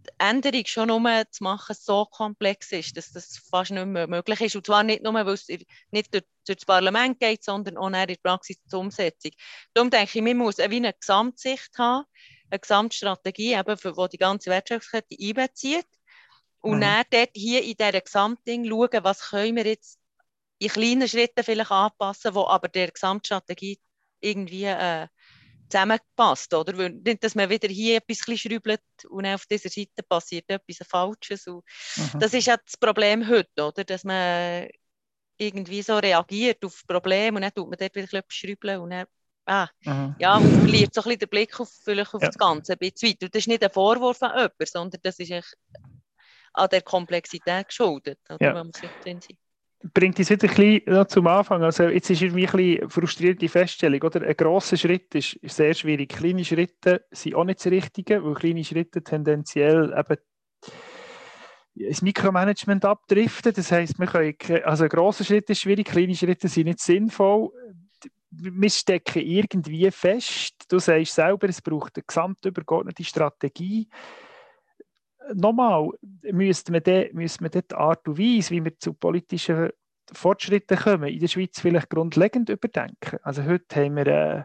die 0.05 0.11
Änderung 0.19 0.65
schon 0.65 0.87
nur 0.87 1.23
zu 1.31 1.43
machen 1.43 1.75
so 1.79 2.05
komplex 2.05 2.71
ist, 2.71 2.97
dass 2.97 3.11
das 3.11 3.37
fast 3.49 3.71
nicht 3.71 3.85
mehr 3.85 4.07
möglich 4.07 4.41
ist. 4.41 4.55
Und 4.55 4.65
zwar 4.65 4.83
nicht 4.83 5.01
nur, 5.01 5.13
weil 5.13 5.27
es 5.29 5.47
nicht 5.47 6.13
durch, 6.13 6.25
durch 6.45 6.57
das 6.57 6.65
Parlament 6.65 7.19
geht, 7.19 7.43
sondern 7.43 7.77
auch 7.77 7.87
in 7.87 7.93
der 7.93 8.17
Praxis 8.21 8.57
zur 8.67 8.81
Umsetzung. 8.81 9.31
Darum 9.73 9.89
denke 9.89 10.17
ich, 10.17 10.23
man 10.23 10.37
muss 10.37 10.59
eine 10.59 10.93
Gesamtsicht 10.93 11.77
haben, 11.77 12.05
eine 12.49 12.59
Gesamtstrategie, 12.59 13.53
eben, 13.53 13.77
die 13.77 14.09
die 14.09 14.17
ganze 14.17 14.49
Wirtschaftskette 14.51 15.15
einbezieht. 15.19 15.87
Und 16.59 16.77
mhm. 16.77 16.81
dann 16.81 17.03
dort 17.09 17.31
hier 17.33 17.63
in 17.63 17.75
dieser 17.77 18.01
Gesamtding 18.01 18.65
schauen, 18.65 19.03
was 19.03 19.29
können 19.29 19.55
wir 19.55 19.65
jetzt 19.65 19.99
in 20.59 20.69
kleinen 20.69 21.07
Schritten 21.09 21.43
vielleicht 21.43 21.71
anpassen, 21.71 22.35
wo 22.35 22.45
aber 22.47 22.69
der 22.69 22.91
Gesamtstrategie 22.91 23.79
irgendwie 24.21 24.65
äh, 24.65 25.07
zusammengepasst, 25.73 26.53
oder? 26.53 26.77
Weil 26.77 26.91
nicht, 26.91 27.23
dass 27.23 27.35
man 27.35 27.49
wieder 27.49 27.67
hier 27.67 27.97
etwas 27.97 28.39
schrübelt 28.39 28.81
und 29.09 29.25
auf 29.25 29.45
dieser 29.45 29.69
Seite 29.69 30.03
passiert 30.07 30.45
etwas 30.49 30.87
Falsches. 30.87 31.47
Und 31.47 31.63
mhm. 31.95 32.19
Das 32.19 32.33
ist 32.33 32.47
ja 32.47 32.57
das 32.57 32.77
Problem 32.77 33.27
heute, 33.27 33.65
oder? 33.65 33.83
Dass 33.83 34.03
man 34.03 34.67
irgendwie 35.37 35.81
so 35.81 35.97
reagiert 35.97 36.63
auf 36.63 36.83
Probleme 36.87 37.37
und 37.37 37.41
dann 37.41 37.53
tut 37.53 37.69
man 37.69 37.77
dort 37.79 37.95
wieder 37.95 38.13
etwas 38.13 38.33
schrübeln 38.33 38.79
und 38.79 38.91
dann 38.91 39.05
Ah, 39.45 39.67
mhm. 39.83 40.15
ja, 40.19 40.37
und 40.37 40.59
verliert 40.59 40.93
so 40.93 41.01
ein 41.01 41.03
bisschen 41.03 41.19
den 41.19 41.27
Blick 41.29 41.59
auf, 41.59 41.69
vielleicht 41.83 42.13
auf 42.13 42.21
ja. 42.21 42.29
das 42.29 42.37
Ganze 42.37 42.73
ein 42.73 42.77
bisschen 42.77 43.09
weit. 43.09 43.23
Und 43.23 43.35
das 43.35 43.39
ist 43.39 43.47
nicht 43.47 43.61
ein 43.61 43.69
Vorwurf 43.69 44.23
an 44.23 44.31
jemanden, 44.31 44.65
sondern 44.65 45.01
das 45.03 45.19
ist 45.19 45.57
an 46.53 46.69
der 46.69 46.81
Komplexität 46.81 47.67
geschuldet, 47.67 48.19
oder, 48.29 48.37
ja. 48.39 48.55
wenn 48.55 48.67
man 48.67 48.71
sich 48.71 48.89
drin 49.03 49.19
sieht 49.19 49.37
bringt 49.93 50.17
uns 50.17 50.29
wieder 50.29 50.49
ein 50.49 50.55
bisschen 50.55 51.07
zum 51.09 51.27
Anfang. 51.27 51.63
Also 51.63 51.83
jetzt 51.83 52.09
ist 52.09 52.21
irgendwie 52.21 52.47
ein 52.47 52.51
bisschen 52.51 52.89
frustrierende 52.89 53.49
Feststellung. 53.49 54.01
Oder? 54.01 54.21
Ein 54.21 54.37
grosser 54.37 54.77
Schritt 54.77 55.13
ist, 55.15 55.39
sehr 55.43 55.73
schwierig. 55.73 56.09
Kleine 56.09 56.45
Schritte 56.45 57.05
sind 57.11 57.35
auch 57.35 57.43
nicht 57.43 57.59
das 57.59 57.71
Richtige, 57.71 58.23
weil 58.23 58.33
kleine 58.33 58.63
Schritte 58.63 59.03
tendenziell 59.03 59.93
eben 59.97 60.17
das 61.75 62.01
Mikromanagement 62.01 62.85
abdriften. 62.85 63.53
Das 63.53 63.71
heisst, 63.71 63.99
wir 63.99 64.33
können, 64.33 64.63
also 64.63 64.83
ein 64.83 64.89
grosser 64.89 65.23
Schritt 65.23 65.49
ist 65.49 65.61
schwierig, 65.61 65.87
kleine 65.87 66.15
Schritte 66.15 66.47
sind 66.47 66.67
nicht 66.67 66.79
sinnvoll. 66.79 67.49
Wir 68.29 68.69
stecken 68.69 69.21
irgendwie 69.21 69.91
fest. 69.91 70.65
Du 70.69 70.79
sagst 70.79 71.13
selber, 71.13 71.49
es 71.49 71.61
braucht 71.61 71.97
eine 71.97 72.03
gesamtübergeordnete 72.07 73.03
Strategie 73.03 73.87
nochmal, 75.33 75.89
müsste 76.31 76.71
man, 76.71 76.83
de, 76.83 77.13
müsste 77.13 77.43
man 77.43 77.51
die 77.51 77.75
Art 77.75 78.07
und 78.07 78.17
Weise, 78.17 78.51
wie 78.51 78.63
wir 78.63 78.77
zu 78.77 78.93
politischen 78.93 79.69
Fortschritten 80.11 80.77
kommen, 80.77 81.09
in 81.09 81.19
der 81.19 81.27
Schweiz 81.27 81.59
vielleicht 81.59 81.89
grundlegend 81.89 82.49
überdenken. 82.49 83.17
Also 83.23 83.43
heute 83.43 83.75
haben 83.75 83.95
wir 83.95 84.07
äh, 84.07 84.43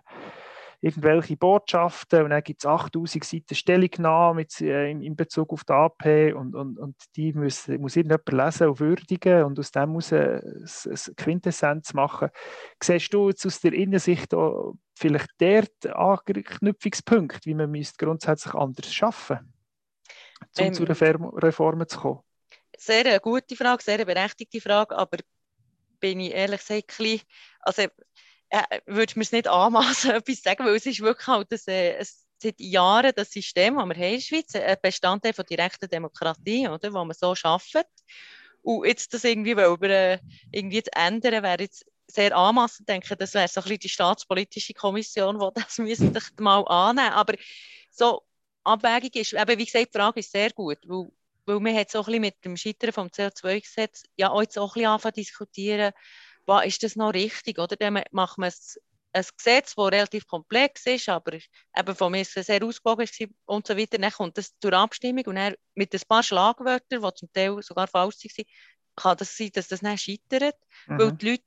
irgendwelche 0.81 1.37
Botschaften 1.37 2.23
und 2.23 2.31
dann 2.31 2.43
gibt 2.43 2.63
es 2.63 2.67
8000 2.67 3.25
Seiten 3.25 3.55
Stellungnahme 3.55 4.47
äh, 4.61 4.91
in, 4.91 5.03
in, 5.03 5.17
Bezug 5.17 5.53
auf 5.53 5.65
die 5.65 5.73
AP 5.73 6.35
und, 6.37 6.55
und, 6.55 6.79
und 6.79 6.95
die 7.17 7.33
muss, 7.33 7.67
muss 7.67 7.97
irgendjemand 7.97 8.33
lesen 8.33 8.69
und 8.69 8.81
würdigen 8.81 9.43
und 9.45 9.59
aus 9.59 9.73
dem 9.73 9.91
muss 9.91 10.13
eine, 10.13 10.41
eine 10.41 11.15
Quintessenz 11.17 11.95
machen. 11.95 12.29
Siehst 12.81 13.13
du 13.13 13.29
jetzt 13.29 13.45
aus 13.45 13.61
der 13.61 13.73
Innensicht 13.73 14.33
vielleicht 14.97 15.31
dort 15.39 15.87
Anknüpfungspunkt, 15.87 17.45
wie 17.45 17.55
man 17.55 17.73
grundsätzlich 17.99 18.55
anders 18.55 18.95
schaffen 18.95 19.39
müsste? 19.39 19.58
Um 20.59 20.65
ähm, 20.67 20.75
zu 20.75 20.85
Reformen 20.85 21.89
zu 21.89 21.99
kommen? 21.99 22.21
Sehr 22.77 23.07
eine 23.07 23.21
gute 23.21 23.57
Frage, 23.57 23.83
sehr 23.83 23.95
eine 23.95 24.07
berechtigte 24.07 24.61
Frage, 24.61 24.97
aber 24.97 25.19
bin 26.01 26.21
ich 26.21 26.33
ehrlich 26.33 26.61
gesagt, 26.61 27.01
ein 27.01 27.21
also 27.61 27.83
äh, 28.51 28.81
würde 28.87 29.13
mir 29.17 29.23
es 29.23 29.33
nicht 29.33 29.49
anmaßen, 29.49 30.11
etwas 30.15 30.43
sagen, 30.43 30.65
weil 30.65 30.75
es 30.75 30.87
ist 30.87 31.01
wirklich 31.01 31.27
halt 31.27 31.51
das, 31.51 31.67
äh, 31.67 32.05
seit 32.41 32.61
Jahren 32.61 33.13
das 33.15 33.31
System, 33.31 33.75
das 33.75 33.77
wir 33.77 33.81
haben 33.83 33.91
in 33.91 34.01
der 34.01 34.21
Schweiz, 34.21 34.55
ein 34.55 34.77
Bestandteil 34.81 35.33
von 35.33 35.45
direkter 35.45 35.89
Demokratie, 35.89 36.69
oder, 36.69 36.93
wo 36.93 37.05
man 37.05 37.17
so 37.19 37.35
arbeitet. 37.43 37.89
Und 38.63 38.87
jetzt 38.87 39.13
das 39.15 39.25
irgendwie, 39.25 39.53
über, 39.53 39.89
äh, 39.89 40.19
irgendwie 40.53 40.83
zu 40.83 40.91
ändern, 40.95 41.43
wäre 41.43 41.63
jetzt 41.63 41.85
sehr 42.07 42.35
anmaßend 42.37 42.89
denke, 42.89 43.17
das 43.17 43.35
wäre 43.35 43.49
so 43.49 43.61
ein 43.61 43.65
bisschen 43.65 43.79
die 43.81 43.89
staatspolitische 43.89 44.75
Kommission, 44.75 45.39
die 45.39 45.61
das 45.61 45.79
müsste 45.79 46.21
mal 46.39 46.63
annehmen. 46.67 47.13
Aber 47.13 47.35
so 47.91 48.23
Abwägung 48.65 49.11
ist, 49.15 49.33
eben, 49.33 49.59
wie 49.59 49.65
gesagt, 49.65 49.95
die 49.95 49.99
Frage 49.99 50.21
ist 50.21 50.33
sehr 50.33 50.51
gut, 50.51 50.79
weil, 50.87 51.11
weil 51.47 51.61
man 51.61 51.77
hat 51.77 51.91
so 51.91 52.01
ein 52.01 52.05
bisschen 52.05 52.21
mit 52.21 52.45
dem 52.45 52.57
Scheitern 52.57 52.93
vom 52.93 53.09
CO2-Gesetz 53.09 54.05
ja 54.17 54.31
auch 54.31 54.43
jetzt 54.43 54.59
auch 54.59 54.71
ein 54.71 54.75
bisschen 54.75 54.91
anfangen 54.91 55.15
diskutieren, 55.15 55.93
was 56.47 56.67
ist 56.67 56.83
das 56.83 56.97
noch 56.97 57.13
richtig, 57.13 57.59
oder? 57.59 57.77
Dann 57.77 58.03
macht 58.11 58.39
man 58.39 58.51
ein 59.13 59.25
Gesetz, 59.37 59.75
das 59.75 59.87
relativ 59.87 60.27
komplex 60.27 60.87
ist, 60.87 61.09
aber 61.09 61.35
eben 61.35 61.95
von 61.95 62.13
mir 62.13 62.25
sehr 62.25 62.63
ausgewogen 62.63 63.05
ist 63.05 63.23
und 63.47 63.67
so 63.67 63.77
weiter. 63.77 63.99
Dann 63.99 64.13
kommt 64.13 64.39
das 64.39 64.59
zur 64.59 64.73
Abstimmung 64.73 65.25
und 65.27 65.37
dann 65.37 65.55
mit 65.75 65.95
ein 65.95 66.01
paar 66.09 66.23
Schlagwörtern, 66.23 67.03
die 67.03 67.15
zum 67.15 67.33
Teil 67.33 67.63
sogar 67.63 67.87
falsch 67.87 68.17
sind, 68.17 68.49
kann 68.97 69.17
das 69.17 69.37
sein, 69.37 69.51
dass 69.53 69.69
das 69.69 69.81
dann 69.81 69.99
scheitert, 69.99 70.57
mhm. 70.87 70.99
weil 70.99 71.13
die 71.13 71.31
Leute 71.31 71.45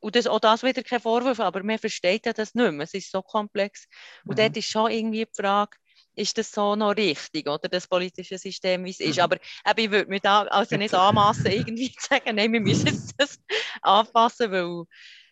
und 0.00 0.14
das, 0.14 0.28
auch 0.28 0.38
das 0.38 0.62
wieder 0.62 0.82
kein 0.84 1.00
Vorwurf, 1.00 1.40
aber 1.40 1.62
man 1.64 1.78
versteht 1.78 2.26
ja 2.26 2.32
das 2.32 2.54
nicht 2.54 2.72
mehr. 2.72 2.84
Es 2.84 2.94
ist 2.94 3.10
so 3.10 3.20
komplex. 3.20 3.88
Und 4.24 4.38
mhm. 4.38 4.42
dort 4.42 4.56
ist 4.56 4.68
schon 4.68 4.90
irgendwie 4.90 5.24
die 5.24 5.42
Frage, 5.42 5.76
ist 6.18 6.36
das 6.36 6.50
so 6.50 6.74
noch 6.74 6.96
richtig, 6.96 7.48
oder 7.48 7.68
das 7.68 7.86
politische 7.86 8.38
System, 8.38 8.84
wie 8.84 8.90
es 8.90 9.00
ist. 9.00 9.16
Mhm. 9.16 9.22
Aber 9.22 9.36
eben, 9.36 9.80
ich 9.80 9.90
würde 9.90 10.10
mir 10.10 10.20
da 10.20 10.42
also 10.42 10.76
nicht 10.76 10.94
anmassen, 10.94 11.46
irgendwie 11.46 11.92
zu 11.92 12.08
sagen, 12.08 12.36
nein, 12.36 12.52
wir 12.52 12.60
müssen 12.60 13.14
das 13.16 13.38
anpassen, 13.82 14.50
weil, 14.50 14.84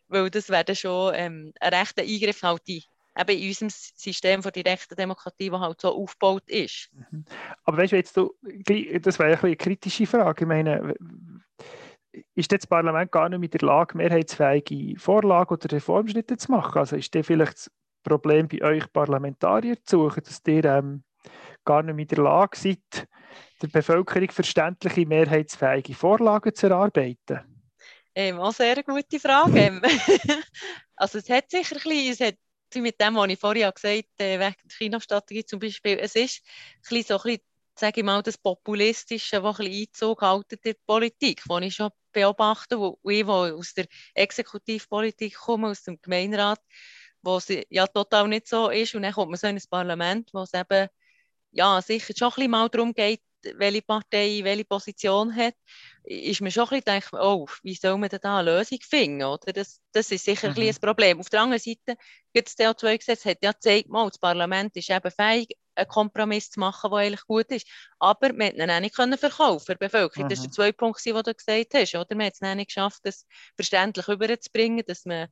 weil 0.09 0.31
das 0.31 0.49
wäre 0.49 0.75
schon 0.75 1.12
ähm, 1.14 1.53
ein 1.61 1.75
rechter 1.75 2.03
Eingriff 2.03 2.42
halt 2.42 2.62
in, 2.66 2.83
eben 3.18 3.38
in 3.38 3.49
unserem 3.49 3.70
System 3.70 4.42
von 4.42 4.53
direkter 4.53 4.94
Demokratie, 4.94 5.51
das 5.51 5.61
halt 5.61 5.81
so 5.81 5.94
aufgebaut 5.94 6.49
ist. 6.49 6.90
Mhm. 6.92 7.25
Aber 7.64 7.79
weißt 7.79 7.92
du, 7.92 7.96
jetzt 7.96 8.16
du, 8.16 8.35
das 9.01 9.18
wäre 9.18 9.42
eine 9.42 9.57
kritische 9.57 10.07
Frage. 10.07 10.44
Ich 10.44 10.49
meine, 10.49 10.94
ist 12.35 12.53
das 12.53 12.66
Parlament 12.66 13.12
gar 13.12 13.29
nicht 13.29 13.42
in 13.42 13.59
der 13.59 13.68
Lage, 13.68 13.96
mehrheitsfähige 13.96 14.99
Vorlagen 14.99 15.53
oder 15.53 15.70
Reformschritte 15.72 16.37
zu 16.37 16.51
machen? 16.51 16.79
Also 16.79 16.96
ist 16.96 17.12
der 17.14 17.25
vielleicht 17.25 17.70
Problem 18.07 18.47
bei 18.47 18.62
euch 18.62 18.92
Parlamentarier 18.92 19.77
zu 19.85 20.05
suchen, 20.05 20.23
dass 20.25 20.40
ihr 20.47 20.64
ähm, 20.64 21.03
gar 21.64 21.83
nicht 21.83 21.99
in 21.99 22.16
der 22.16 22.25
Lage 22.25 22.57
seid, 22.57 23.09
der 23.61 23.66
Bevölkerung 23.66 24.31
verständliche, 24.31 25.05
mehrheitsfähige 25.07 25.95
Vorlagen 25.95 26.55
zu 26.55 26.69
erarbeiten? 26.69 27.40
Ähm, 28.14 28.38
auch 28.38 28.53
sehr 28.53 28.81
gute 28.85 29.19
Frage. 29.19 29.59
Ähm, 29.59 29.83
also 30.97 31.19
es 31.19 31.29
hat 31.29 31.51
sicher 31.51 31.77
ein 31.77 31.83
bisschen, 31.83 32.12
es 32.12 32.21
hat 32.21 32.37
mit 32.77 33.01
dem, 33.01 33.16
was 33.16 33.29
ich 33.29 33.40
vorhin 33.40 33.71
gesagt 33.75 33.85
habe, 33.85 34.05
äh, 34.19 34.38
wegen 34.38 34.55
der 34.64 34.77
China-Strategie 34.79 35.45
zum 35.45 35.59
Beispiel. 35.59 35.99
Es 36.01 36.14
ist 36.14 36.42
ein 36.45 36.81
bisschen 36.83 37.03
so 37.03 37.14
ein 37.16 37.23
bisschen, 37.23 37.42
sage 37.75 38.01
ich 38.01 38.07
mal, 38.07 38.23
das 38.23 38.38
Populistische, 38.38 39.42
das 39.42 39.59
ein 39.59 39.66
bisschen 39.66 39.83
Einzug 39.83 40.23
hält 40.23 40.53
in 40.53 40.59
die 40.64 40.77
Politik, 40.87 41.42
das 41.47 41.62
ich 41.62 41.75
schon 41.75 41.90
beobachte, 42.12 42.79
wo 42.79 42.99
ich, 43.05 43.27
wo 43.27 43.33
aus 43.33 43.75
der 43.75 43.87
Exekutivpolitik 44.14 45.35
komme, 45.35 45.69
aus 45.69 45.83
dem 45.83 46.01
Gemeinderat, 46.01 46.61
wo 47.26 47.36
es 47.36 47.48
ja 47.68 47.86
total 47.86 48.28
nicht 48.28 48.48
so 48.48 48.70
ist. 48.70 48.94
Und 48.94 49.02
dann 49.02 49.12
kommt 49.12 49.30
man 49.30 49.38
so 49.38 49.46
in 49.46 49.56
ein 49.56 49.62
Parlament, 49.68 50.30
wo 50.32 50.42
es 50.42 50.54
eben 50.54 50.88
ja, 51.52 51.80
sicher 51.82 52.14
schon 52.16 52.28
ein 52.28 52.34
bisschen 52.34 52.50
mal 52.50 52.68
darum 52.68 52.94
geht, 52.94 53.20
welche 53.54 53.82
Partei 53.82 54.40
welche 54.42 54.64
Position 54.64 55.34
hat, 55.34 55.54
ist 56.04 56.40
mir 56.40 56.50
schon 56.50 56.64
ein 56.64 56.80
bisschen 56.80 57.00
gedacht, 57.00 57.12
oh, 57.12 57.46
wie 57.62 57.74
soll 57.74 57.96
man 57.98 58.08
denn 58.08 58.20
da 58.22 58.38
eine 58.38 58.50
Lösung 58.50 58.78
finden? 58.80 59.24
Oder? 59.24 59.52
Das, 59.52 59.80
das 59.92 60.10
ist 60.10 60.24
sicher 60.24 60.50
mhm. 60.50 60.56
ein, 60.56 60.68
ein 60.68 60.76
Problem. 60.76 61.20
Auf 61.20 61.28
der 61.28 61.42
anderen 61.42 61.60
Seite, 61.60 61.96
das 62.32 62.56
CO2-Gesetz 62.56 63.24
hat 63.24 63.38
ja 63.42 63.52
gezeigt, 63.52 63.88
mal, 63.88 64.08
das 64.08 64.18
Parlament 64.18 64.76
ist 64.76 64.90
eben 64.90 65.10
fähig, 65.10 65.56
einen 65.74 65.88
Kompromiss 65.88 66.50
zu 66.50 66.60
machen, 66.60 66.90
der 66.90 66.98
eigentlich 66.98 67.26
gut 67.26 67.46
ist. 67.50 67.66
Aber 67.98 68.32
man 68.32 68.48
konnte 68.48 68.62
ihn 68.62 68.70
auch 68.70 68.80
nicht 68.80 69.20
verkaufen 69.20 69.66
der 69.66 69.86
Bevölkerung. 69.86 70.24
Mhm. 70.24 70.30
Das 70.30 70.38
ist 70.38 70.46
der 70.46 70.52
zweite 70.52 70.76
Punkt, 70.76 71.04
den 71.04 71.14
du 71.14 71.34
gesagt 71.34 71.74
hast. 71.74 71.94
Oder? 71.94 72.16
Man 72.16 72.26
hat 72.26 72.34
es 72.34 72.40
nicht 72.40 72.68
geschafft, 72.68 73.00
das 73.04 73.26
verständlich 73.54 74.08
überzubringen, 74.08 74.84
dass 74.86 75.04
man, 75.04 75.28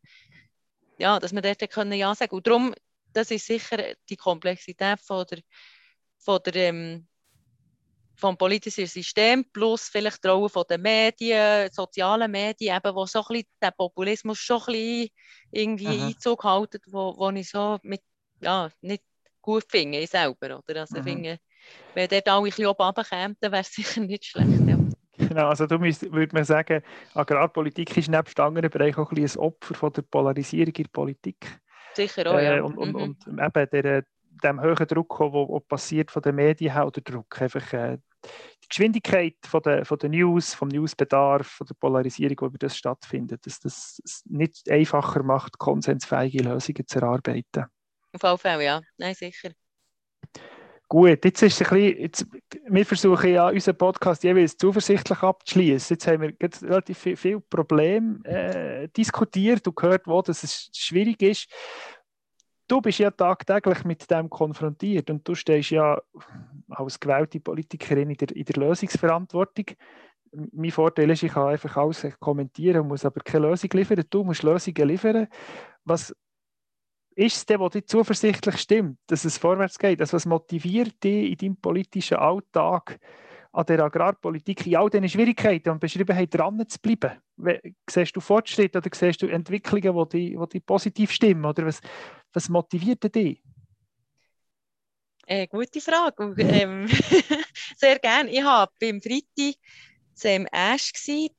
ja, 0.99 1.19
dass 1.19 1.33
man 1.33 1.43
dort 1.43 1.71
können 1.71 1.93
Ja 1.93 2.15
sagen 2.15 2.35
Und 2.35 2.47
darum, 2.47 2.75
das 3.13 3.31
ist 3.31 3.47
sicher 3.47 3.95
die 4.09 4.17
Komplexität 4.17 5.01
von 5.01 5.25
der, 5.31 5.41
von 6.19 6.41
der 6.45 6.55
ähm, 6.57 7.07
vom 8.17 8.37
politischen 8.37 8.87
System 8.87 9.45
plus 9.53 9.89
vielleicht 9.89 10.23
die 10.25 10.29
Rolle 10.29 10.49
von 10.49 10.65
den 10.69 10.83
Medien, 10.83 11.71
sozialen 11.73 12.31
Medien, 12.31 12.77
eben, 12.77 12.95
wo 12.95 13.07
so 13.07 13.21
ein 13.21 13.25
bisschen 13.29 13.49
der 13.61 13.71
Populismus 13.73 14.39
schon 14.39 14.61
ein 14.61 14.67
bisschen 14.67 15.09
irgendwie 15.51 15.99
mhm. 15.99 16.07
Einzug 16.07 16.45
halten, 16.45 16.81
wo, 16.87 17.17
wo 17.17 17.31
ich 17.31 17.51
so 17.51 17.79
mit, 17.83 18.03
ja, 18.41 18.71
nicht 18.81 19.03
gut 19.41 19.65
finde, 19.69 19.99
ich 19.99 20.11
selber. 20.11 20.63
Oder? 20.67 20.81
Also, 20.83 20.99
mhm. 20.99 21.05
finde, 21.05 21.39
wenn 21.95 22.09
dort 22.09 22.29
alle 22.29 22.39
ein 22.39 22.45
bisschen 22.45 22.67
oben 22.67 22.83
runterkämen, 22.83 23.37
wäre 23.41 23.59
es 23.59 23.73
sicher 23.75 24.01
nicht 24.01 24.25
schlecht. 24.25 24.64
Ja. 25.35 25.41
Genau, 25.41 25.49
also 25.49 25.67
du 25.67 25.81
würdest 25.81 26.33
man 26.33 26.45
sagen, 26.45 26.83
Agrarpolitik 27.15 27.97
ist 27.97 28.09
nebst 28.09 28.39
anderen 28.39 28.71
Bereichen 28.71 29.01
auch 29.01 29.11
ein, 29.11 29.19
ein 29.19 29.37
Opfer 29.37 29.75
von 29.75 29.93
der 29.93 30.03
Polarisierung 30.03 30.75
in 30.75 30.85
der 30.85 30.91
Politik. 30.91 31.61
Sicher 31.95 32.31
auch, 32.31 32.41
ja. 32.41 32.57
Äh, 32.57 32.61
und, 32.61 32.77
und, 32.77 32.93
mhm. 32.93 33.17
und 33.27 33.41
eben 33.41 33.71
der, 33.71 34.05
dem 34.43 34.61
hohen 34.61 34.87
Druck, 34.87 35.19
der 35.19 35.61
passiert 35.61 36.11
von 36.11 36.23
den 36.23 36.37
Medien 36.37 36.73
her, 36.73 36.87
oder 36.87 37.01
Druck, 37.01 37.41
einfach 37.41 37.73
äh, 37.73 37.99
die 38.63 38.69
Geschwindigkeit 38.69 39.37
von 39.45 39.63
der, 39.63 39.85
von 39.85 39.99
der 39.99 40.11
News, 40.11 40.55
vom 40.55 40.69
Newsbedarf, 40.69 41.47
von 41.47 41.67
der 41.67 41.75
Polarisierung, 41.75 42.37
die 42.37 42.45
über 42.45 42.59
das 42.59 42.77
stattfindet, 42.77 43.47
dass 43.47 43.61
das 43.61 44.23
nicht 44.25 44.71
einfacher 44.71 45.23
macht, 45.23 45.59
konsensfähige 45.59 46.43
Lösungen 46.45 46.87
zu 46.87 46.99
erarbeiten. 46.99 47.67
Auf 48.13 48.23
jeden 48.23 48.39
Fall, 48.39 48.63
ja. 48.63 48.81
Nein, 48.97 49.15
sicher. 49.15 49.51
Gut, 50.87 51.25
jetzt 51.25 51.43
ist 51.43 51.61
es 51.61 51.63
ein 51.63 51.75
bisschen, 51.75 52.01
jetzt, 52.01 52.27
wir 52.69 52.87
versuchen 52.87 53.31
ja 53.31 53.49
unseren 53.49 53.77
Podcast 53.77 54.23
jeweils 54.23 54.57
zuversichtlich 54.57 55.23
abzuschließen. 55.23 55.95
Jetzt 55.95 56.07
haben 56.07 56.23
wir 56.23 56.35
relativ 56.63 56.99
viele 56.99 57.17
viel 57.17 57.41
Probleme 57.41 58.25
äh, 58.25 58.89
diskutiert 58.89 59.67
und 59.67 59.77
gehört, 59.77 60.07
wo 60.07 60.21
das 60.21 60.71
schwierig 60.73 61.23
ist 61.23 61.49
du 62.69 62.81
bist 62.81 62.99
ja 62.99 63.11
tagtäglich 63.11 63.85
mit 63.85 64.11
dem 64.11 64.31
konfrontiert 64.31 65.11
und 65.11 65.27
du 65.27 65.35
stehst 65.35 65.71
ja 65.71 66.01
als 66.69 66.99
gewählte 66.99 67.41
Politikerin 67.41 68.11
in 68.11 68.17
der, 68.17 68.35
in 68.35 68.45
der 68.45 68.57
Lösungsverantwortung. 68.57 69.67
Mein 70.53 70.71
Vorteil 70.71 71.11
ist, 71.11 71.23
ich 71.23 71.33
kann 71.33 71.49
einfach 71.49 71.77
alles 71.77 72.07
kommentieren, 72.19 72.89
muss 72.89 73.05
aber 73.05 73.21
keine 73.21 73.49
Lösung 73.49 73.71
liefern. 73.73 74.03
Du 74.11 74.25
musst 74.25 74.43
Lösungen 74.43 74.89
liefern. 74.89 75.29
Was 75.85 76.15
ist 77.17 77.37
es 77.37 77.47
denn, 77.47 77.61
was 77.61 77.73
dir 77.73 77.85
zuversichtlich 77.85 78.57
stimmt, 78.59 78.99
dass 79.07 79.25
es 79.25 79.39
vorwärts 79.39 79.79
geht? 79.79 80.01
Also 80.01 80.15
was 80.15 80.27
motiviert 80.27 81.03
dich 81.03 81.31
in 81.31 81.37
deinem 81.37 81.57
politischen 81.57 82.17
Alltag, 82.17 82.99
an 83.53 83.67
der 83.67 83.81
Agrarpolitik 83.81 84.67
in 84.67 84.77
all 84.77 84.91
diesen 84.91 85.09
Schwierigkeiten 85.09 85.71
und 85.71 85.81
Beschriebenheit 85.81 86.35
dran 86.35 86.65
zu 86.69 86.79
bleiben? 86.81 87.21
Siehst 87.89 88.17
du 88.17 88.21
Fortschritte 88.21 88.79
oder 88.79 88.91
siehst 88.93 89.23
du 89.23 89.29
Entwicklungen, 89.29 90.09
die 90.13 90.31
dich, 90.31 90.39
die 90.39 90.49
dich 90.49 90.67
positiv 90.67 91.13
stimmen? 91.13 91.45
Oder 91.45 91.67
was, 91.67 91.81
was 92.33 92.49
motiviert 92.49 93.15
dich? 93.15 93.43
Äh, 95.27 95.47
gute 95.47 95.81
Frage. 95.81 96.35
Ähm, 96.39 96.87
sehr 97.77 97.99
gerne. 97.99 98.31
Ich 98.31 98.45
war 98.45 98.69
beim 98.81 99.01
Freitag 99.01 99.57
im 100.23 100.47
Ash 100.53 100.93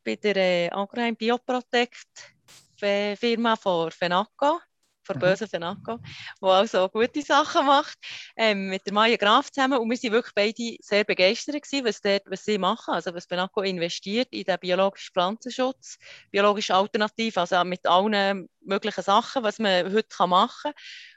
bei 0.03 0.15
der 0.15 0.35
äh, 0.35 0.69
Agroheim 0.69 1.15
Bioprotect 1.15 2.33
Firma 2.77 3.55
von 3.55 3.91
Fenaco 3.91 4.59
von 5.05 5.19
bösen 5.19 5.47
Fenaco, 5.47 5.99
die 6.41 6.45
also 6.45 6.89
gute 6.89 7.21
Sachen 7.21 7.65
macht, 7.65 7.97
ähm, 8.35 8.69
mit 8.69 8.85
der 8.85 8.93
Maya 8.93 9.17
Graf 9.17 9.51
zusammen. 9.51 9.79
Und 9.79 9.89
wir 9.89 9.97
waren 9.97 10.11
wirklich 10.11 10.35
beide 10.35 10.77
sehr 10.81 11.03
begeistert 11.03 11.61
gewesen, 11.61 11.85
was, 11.85 12.01
dort, 12.01 12.23
was 12.25 12.43
sie 12.43 12.57
machen, 12.57 12.93
also 12.93 13.13
was 13.13 13.25
Fenaco 13.25 13.61
investiert 13.61 14.29
in 14.31 14.43
den 14.43 14.59
biologischen 14.59 15.13
Pflanzenschutz, 15.13 15.97
biologische 16.31 16.75
Alternative, 16.75 17.39
also 17.39 17.63
mit 17.63 17.85
allen 17.85 18.49
möglichen 18.61 19.03
Sachen, 19.03 19.43
was 19.43 19.59
man 19.59 19.93
heute 19.93 20.27
machen 20.27 20.73
kann. 20.73 20.73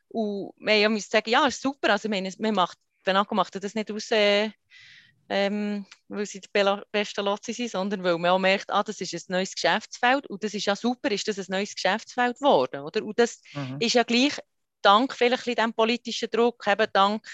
Und 0.08 0.52
wir 0.58 0.88
mussten 0.88 1.10
sagen, 1.10 1.30
ja, 1.30 1.46
ist 1.46 1.60
super, 1.62 1.90
also 1.90 2.10
wir 2.10 2.52
macht, 2.52 2.78
Fenaco 3.04 3.34
macht 3.34 3.62
das 3.62 3.74
nicht 3.74 3.90
aus... 3.90 4.10
Äh, 4.10 4.50
ähm, 5.28 5.86
weil 6.08 6.26
sie 6.26 6.40
die 6.40 6.48
besten 6.90 7.24
Lotse 7.24 7.52
sind, 7.52 7.70
sondern 7.70 8.02
weil 8.02 8.18
man 8.18 8.30
auch 8.30 8.38
merkt, 8.38 8.70
ah, 8.70 8.82
das 8.82 9.00
ist 9.00 9.12
ein 9.12 9.32
neues 9.32 9.54
Geschäftsfeld 9.54 10.26
und 10.26 10.42
das 10.42 10.54
ist 10.54 10.66
ja 10.66 10.74
super, 10.74 11.10
ist 11.10 11.28
das 11.28 11.38
ein 11.38 11.46
neues 11.48 11.74
Geschäftsfeld 11.74 12.38
geworden, 12.38 12.80
oder? 12.80 13.04
Und 13.04 13.18
das 13.18 13.40
mhm. 13.52 13.76
ist 13.80 13.94
ja 13.94 14.02
gleich 14.02 14.38
dank 14.80 15.12
vielleicht 15.14 15.46
dem 15.46 15.72
politischen 15.72 16.30
Druck, 16.30 16.64
eben 16.66 16.86
dank 16.92 17.26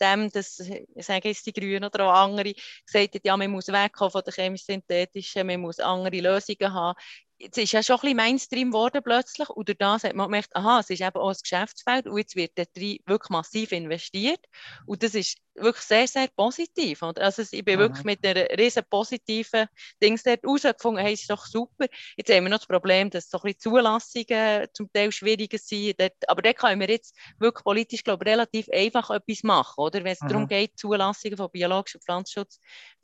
dem, 0.00 0.30
dass, 0.30 0.60
ich 0.60 1.04
sage 1.04 1.28
jetzt 1.28 1.44
die 1.46 1.52
Grünen 1.52 1.84
oder 1.84 2.06
auch 2.06 2.12
andere, 2.12 2.54
gesagt 2.86 3.14
haben, 3.14 3.20
ja, 3.24 3.36
man 3.36 3.50
muss 3.50 3.68
wegkommen 3.68 4.12
von 4.12 4.22
den 4.22 4.32
chemisch-synthetischen, 4.32 5.46
man 5.46 5.60
muss 5.60 5.80
andere 5.80 6.20
Lösungen 6.20 6.72
haben 6.72 6.96
jetzt 7.42 7.58
ist 7.58 7.72
ja 7.72 7.82
schon 7.82 7.96
ein 7.96 8.00
bisschen 8.00 8.16
Mainstream 8.16 8.70
geworden 8.70 9.00
plötzlich 9.02 9.48
und 9.50 9.68
durch 9.68 9.78
das 9.78 10.04
hat 10.04 10.14
man 10.14 10.26
gemerkt, 10.26 10.54
aha, 10.54 10.80
es 10.80 10.90
ist 10.90 11.00
eben 11.00 11.16
auch 11.16 11.30
ein 11.30 11.36
Geschäftsfeld 11.40 12.06
und 12.06 12.16
jetzt 12.16 12.36
wird 12.36 12.52
dort 12.56 12.74
wirklich 12.76 13.30
massiv 13.30 13.72
investiert 13.72 14.40
und 14.86 15.02
das 15.02 15.14
ist 15.14 15.38
wirklich 15.54 15.84
sehr, 15.84 16.06
sehr 16.06 16.28
positiv. 16.28 17.02
Oder? 17.02 17.22
Also 17.22 17.42
ich 17.42 17.64
bin 17.64 17.76
mhm. 17.76 17.80
wirklich 17.80 18.04
mit 18.04 18.24
einer 18.24 18.48
riesen 18.56 18.84
positiven 18.88 19.66
Dings 20.02 20.22
dort 20.22 20.44
rausgefunden, 20.44 21.04
hey, 21.04 21.14
ist 21.14 21.28
doch 21.28 21.44
super. 21.44 21.86
Jetzt 22.16 22.32
haben 22.32 22.44
wir 22.44 22.50
noch 22.50 22.58
das 22.58 22.66
Problem, 22.66 23.10
dass 23.10 23.28
so 23.28 23.38
ein 23.38 23.42
bisschen 23.42 23.60
Zulassungen 23.60 24.68
zum 24.72 24.90
Teil 24.92 25.12
schwieriger 25.12 25.58
sind, 25.58 26.00
dort, 26.00 26.28
aber 26.28 26.42
da 26.42 26.52
können 26.52 26.80
wir 26.80 26.88
jetzt 26.88 27.16
wirklich 27.38 27.64
politisch, 27.64 28.04
glaube 28.04 28.24
ich, 28.24 28.30
relativ 28.30 28.68
einfach 28.70 29.10
etwas 29.10 29.42
machen, 29.42 29.82
oder? 29.82 30.04
wenn 30.04 30.12
es 30.12 30.20
mhm. 30.20 30.28
darum 30.28 30.48
geht, 30.48 30.78
Zulassungen 30.78 31.36
von 31.36 31.50
biologischem 31.50 32.00
Pflanzenschutz 32.00 32.60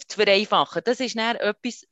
zu 0.07 0.16
vereinfachen. 0.16 0.83
Das 0.85 1.01
ist 1.01 1.18
dann 1.18 1.37
etwas, 1.37 1.85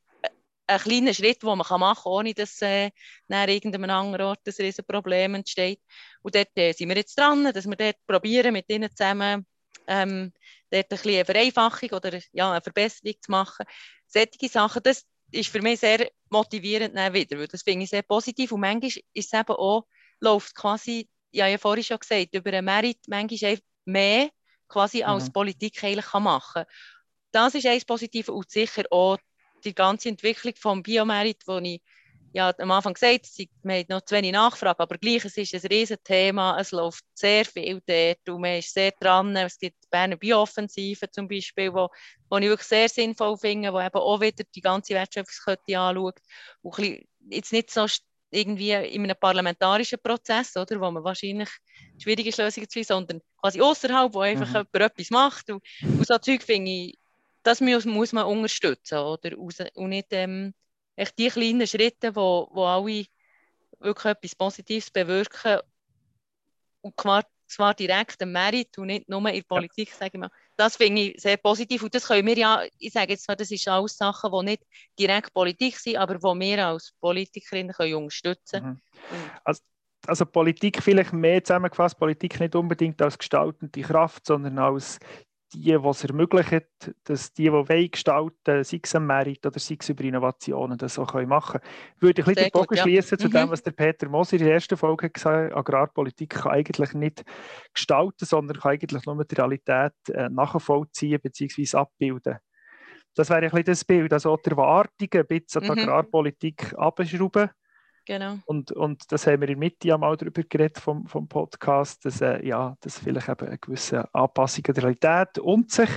ein 0.67 0.79
kleiner 0.79 1.13
Schritt, 1.13 1.41
den 1.41 1.57
man 1.57 1.57
machen 1.57 2.03
kann, 2.03 2.11
ohne 2.11 2.33
dass 2.33 2.61
äh, 2.61 2.91
nach 3.27 3.47
irgendeinem 3.47 3.89
anderen 3.89 4.27
Ort 4.27 4.41
ein 4.45 4.53
riesen 4.59 4.85
Problem 4.85 5.35
entsteht. 5.35 5.81
Und 6.21 6.35
dort 6.35 6.49
äh, 6.55 6.73
sind 6.73 6.89
wir 6.89 6.97
jetzt 6.97 7.17
dran, 7.17 7.51
dass 7.53 7.65
wir 7.65 7.75
dort 7.75 7.95
probieren, 8.05 8.53
mit 8.53 8.69
ihnen 8.69 8.89
zusammen 8.93 9.45
ähm, 9.87 10.33
dort 10.69 10.91
ein 10.91 10.99
eine 10.99 11.25
Vereinfachung 11.25 11.89
oder 11.91 12.19
ja, 12.33 12.51
eine 12.51 12.61
Verbesserung 12.61 13.15
zu 13.21 13.31
machen. 13.31 13.65
Solche 14.07 14.49
Sachen, 14.49 14.83
das 14.83 15.05
ist 15.31 15.49
für 15.49 15.61
mich 15.61 15.79
sehr 15.79 16.09
motivierend 16.29 16.95
wieder, 17.13 17.39
weil 17.39 17.47
das 17.47 17.63
finde 17.63 17.83
ich 17.83 17.89
sehr 17.89 18.03
positiv 18.03 18.51
und 18.51 18.61
manchmal 18.61 18.89
ist 18.89 19.03
es 19.13 19.33
eben 19.33 19.55
auch, 19.55 19.85
läuft 20.19 20.55
quasi, 20.55 21.09
ich 21.31 21.41
habe 21.41 21.51
ja 21.51 21.57
vorhin 21.57 21.83
schon 21.83 21.99
gesagt, 21.99 22.33
über 22.33 22.49
einen 22.51 22.65
Merit 22.65 22.99
manchmal 23.07 23.59
mehr 23.85 24.29
quasi 24.67 25.03
als 25.03 25.27
mhm. 25.27 25.33
Politik 25.33 25.83
eigentlich 25.83 26.05
kann 26.05 26.23
machen 26.23 26.63
kann. 26.63 26.73
Das 27.31 27.55
ist 27.55 27.65
eines 27.65 27.85
Positive 27.85 28.33
und 28.33 28.49
sicher 28.49 28.83
auch 28.89 29.17
die 29.69 29.75
ganze 29.75 30.09
Entwicklung 30.09 30.53
vom 30.55 30.83
Biomerit, 30.83 31.43
wo 31.45 31.57
ich 31.57 31.81
ja, 32.33 32.53
am 32.59 32.71
Anfang 32.71 32.93
gesagt 32.93 33.25
habe, 33.25 33.49
wir 33.63 33.75
haben 33.75 33.85
noch 33.89 34.01
zu 34.01 34.15
wenig 34.15 34.31
Nachfrage, 34.31 34.79
aber 34.79 34.97
gleich, 34.97 35.25
es 35.25 35.37
ist 35.37 35.53
ein 35.55 35.61
riesiges 35.71 36.03
Thema, 36.03 36.59
es 36.59 36.71
läuft 36.71 37.03
sehr 37.15 37.45
viel 37.45 37.81
dort 37.85 38.29
und 38.29 38.41
man 38.41 38.59
ist 38.59 38.73
sehr 38.73 38.91
dran. 38.91 39.35
Es 39.35 39.57
gibt 39.57 39.83
die 39.83 39.87
Berner 39.89 40.17
Biooffensive 40.17 41.09
zum 41.09 41.27
Beispiel, 41.27 41.73
wo, 41.73 41.89
wo 42.29 42.37
ich 42.37 42.47
wirklich 42.47 42.67
sehr 42.67 42.89
sinnvoll 42.89 43.37
finde, 43.37 43.73
wo 43.73 43.79
eben 43.79 43.95
auch 43.95 44.21
wieder 44.21 44.43
die 44.53 44.61
ganze 44.61 44.93
Wertschöpfungskette 44.93 45.79
anschaut 45.79 46.19
und 46.61 46.77
jetzt 47.29 47.53
nicht 47.53 47.71
so 47.71 47.87
irgendwie 48.29 48.71
in 48.71 49.03
einem 49.03 49.15
parlamentarischen 49.19 49.99
Prozess, 49.99 50.55
oder, 50.57 50.79
wo 50.81 50.91
man 50.91 51.03
wahrscheinlich 51.03 51.49
schwierige 51.97 52.29
Lösungen 52.29 52.69
zu 52.69 52.73
finden, 52.73 52.87
sondern 52.87 53.21
quasi 53.41 53.61
außerhalb, 53.61 54.13
wo 54.13 54.19
einfach 54.19 54.49
mhm. 54.49 54.67
jemand 54.73 54.75
etwas 54.75 55.09
macht 55.09 55.49
und, 55.49 55.63
und 55.81 56.05
so 56.05 56.17
Zeug 56.17 56.43
finde 56.43 56.69
ich 56.69 56.99
das 57.47 57.61
muss, 57.61 57.85
muss 57.85 58.11
man 58.11 58.25
unterstützen 58.25 58.97
oder? 58.97 59.37
und 59.37 59.89
nicht 59.89 60.07
ähm, 60.11 60.53
echt 60.97 61.17
die 61.17 61.29
kleinen 61.29 61.65
Schritte, 61.65 62.13
wo, 62.13 62.49
wo 62.51 62.65
alle 62.65 63.05
wirklich 63.79 64.11
etwas 64.11 64.35
Positives 64.35 64.91
bewirken 64.91 65.59
und 66.81 66.99
zwar, 66.99 67.23
zwar 67.47 67.73
direkt 67.73 68.21
im 68.21 68.33
Merit 68.33 68.77
und 68.77 68.87
nicht 68.87 69.07
nur 69.07 69.25
in 69.29 69.35
der 69.35 69.41
Politik, 69.43 69.89
ja. 69.89 69.95
sage 69.95 70.11
ich 70.13 70.19
mal. 70.19 70.29
Das 70.57 70.75
finde 70.75 71.01
ich 71.03 71.21
sehr 71.21 71.37
positiv 71.37 71.83
und 71.83 71.95
das 71.95 72.07
können 72.07 72.27
wir 72.27 72.37
ja, 72.37 72.63
ich 72.79 72.91
sage 72.91 73.13
jetzt 73.13 73.23
zwar, 73.23 73.37
das 73.37 73.49
ist 73.49 73.67
alles 73.67 73.95
Sachen, 73.95 74.29
die 74.31 74.45
nicht 74.45 74.63
direkt 74.99 75.33
Politik 75.33 75.77
sind, 75.77 75.97
aber 75.97 76.15
die 76.15 76.39
wir 76.39 76.67
als 76.67 76.93
Politikerinnen 76.99 77.73
können 77.73 77.95
unterstützen 77.95 78.61
können. 78.61 78.81
Mhm. 79.11 79.31
Also 79.45 79.61
also 80.05 80.25
Politik 80.25 80.81
vielleicht 80.81 81.11
mehr 81.13 81.43
zusammengefasst, 81.43 81.97
Politik 81.97 82.39
nicht 82.39 82.55
unbedingt 82.55 83.01
als 83.01 83.17
gestaltende 83.17 83.81
Kraft, 83.81 84.25
sondern 84.25 84.57
als 84.57 84.99
die, 85.53 85.61
die 85.61 85.71
es 85.71 86.03
ermöglichen, 86.03 86.61
dass 87.03 87.33
die, 87.33 87.43
die 87.43 87.51
wollen 87.51 87.91
gestalten, 87.91 88.63
sei 88.63 88.79
es 88.83 88.95
am 88.95 89.07
Merit 89.07 89.45
oder 89.45 89.59
sei 89.59 89.77
es 89.79 89.89
über 89.89 90.03
Innovationen, 90.03 90.77
das 90.77 90.99
auch 90.99 91.13
machen 91.25 91.61
können. 91.61 91.73
Ich 91.95 92.01
würde 92.01 92.21
ein 92.21 92.25
bisschen 92.25 92.43
den 92.43 92.51
Bogen 92.51 92.77
schließen 92.77 93.17
ja. 93.17 93.23
zu 93.23 93.27
mhm. 93.27 93.31
dem, 93.31 93.49
was 93.49 93.63
der 93.63 93.71
Peter 93.71 94.09
Moser 94.09 94.37
in 94.37 94.43
der 94.43 94.53
ersten 94.53 94.77
Folge 94.77 95.09
gesagt 95.09 95.51
hat. 95.51 95.57
Agrarpolitik 95.57 96.31
kann 96.31 96.51
eigentlich 96.51 96.93
nicht 96.93 97.23
gestalten, 97.73 98.25
sondern 98.25 98.59
kann 98.59 98.73
eigentlich 98.73 99.05
nur 99.05 99.23
die 99.23 99.35
Realität 99.35 99.93
äh, 100.09 100.29
nachvollziehen 100.29 101.19
bzw. 101.21 101.77
abbilden. 101.77 102.37
Das 103.15 103.29
wäre 103.29 103.41
ein 103.41 103.49
bisschen 103.49 103.65
das 103.65 103.85
Bild, 103.85 104.13
also 104.13 104.37
die 104.37 104.51
Erwartungen 104.51 105.09
ein 105.13 105.27
bisschen 105.27 105.63
an 105.63 105.75
die 105.75 105.81
mhm. 105.81 105.89
Agrarpolitik 105.89 106.73
abschrauben 106.77 107.49
Genau. 108.07 108.37
Und, 108.45 108.71
und 108.71 109.11
das 109.11 109.27
haben 109.27 109.41
wir 109.41 109.49
in 109.49 109.55
der 109.55 109.57
Mitte 109.57 109.89
ja 109.89 109.97
mal 109.97 110.15
darüber 110.15 110.41
geredet 110.41 110.79
vom, 110.79 111.05
vom 111.07 111.27
Podcast, 111.27 112.05
dass, 112.05 112.21
äh, 112.21 112.41
ja, 112.47 112.77
dass 112.79 112.99
vielleicht 112.99 113.27
eben 113.27 113.47
eine 113.47 113.57
gewisse 113.57 114.07
Anpassung 114.15 114.63
an 114.65 114.73
der 114.75 114.83
Realität 114.83 115.39
und 115.39 115.69
sich, 115.71 115.89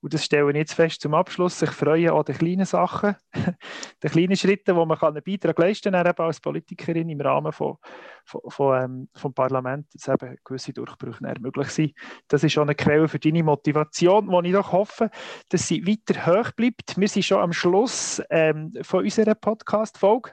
und 0.00 0.14
das 0.14 0.24
stellen 0.24 0.46
wir 0.46 0.54
jetzt 0.54 0.74
fest 0.74 1.00
zum 1.00 1.14
Abschluss, 1.14 1.58
sich 1.58 1.70
freuen 1.70 2.10
an 2.10 2.24
den 2.24 2.38
kleinen 2.38 2.66
Sachen, 2.66 3.16
den 3.34 4.10
kleinen 4.10 4.36
Schritten, 4.36 4.76
wo 4.76 4.86
man 4.86 4.96
einen 4.96 5.24
Beitrag 5.24 5.58
leisten 5.58 5.92
kann, 5.92 6.06
eben 6.06 6.22
als 6.22 6.40
Politikerin 6.40 7.08
im 7.08 7.20
Rahmen 7.20 7.50
von, 7.50 7.78
von, 8.24 8.42
von 8.46 8.82
ähm, 8.84 9.08
vom 9.16 9.34
Parlament, 9.34 9.88
dass 9.92 10.06
eben 10.06 10.36
gewisse 10.44 10.72
Durchbrüche 10.72 11.34
möglich 11.40 11.70
sind. 11.70 11.94
Das 12.28 12.44
ist 12.44 12.52
schon 12.52 12.68
eine 12.68 12.76
Quelle 12.76 13.08
für 13.08 13.18
deine 13.18 13.42
Motivation, 13.42 14.28
wo 14.28 14.40
ich 14.42 14.52
doch 14.52 14.70
hoffe, 14.70 15.10
dass 15.48 15.66
sie 15.66 15.84
weiter 15.84 16.26
hoch 16.26 16.52
bleibt. 16.52 16.96
Wir 16.96 17.08
sind 17.08 17.24
schon 17.24 17.42
am 17.42 17.52
Schluss 17.52 18.22
ähm, 18.30 18.72
von 18.82 19.02
unserer 19.02 19.34
Podcast-Folge. 19.34 20.30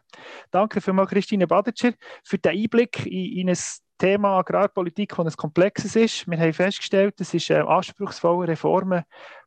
Danke 0.52 0.80
vielmals, 0.80 1.10
Christine 1.24 1.48
Badetscher, 1.48 1.94
für 2.22 2.38
den 2.38 2.52
Einblick 2.52 3.06
in, 3.06 3.38
in 3.38 3.50
ein 3.50 3.58
Thema 3.98 4.40
Agrarpolitik, 4.40 5.16
das 5.16 5.26
ein 5.26 5.38
komplexes 5.38 5.96
ist. 5.96 6.28
Wir 6.28 6.38
haben 6.38 6.52
festgestellt, 6.52 7.16
es 7.22 7.34
ist 7.34 7.50
äh, 7.50 7.60
anspruchsvolle 7.60 8.50
Reformen, 8.50 9.04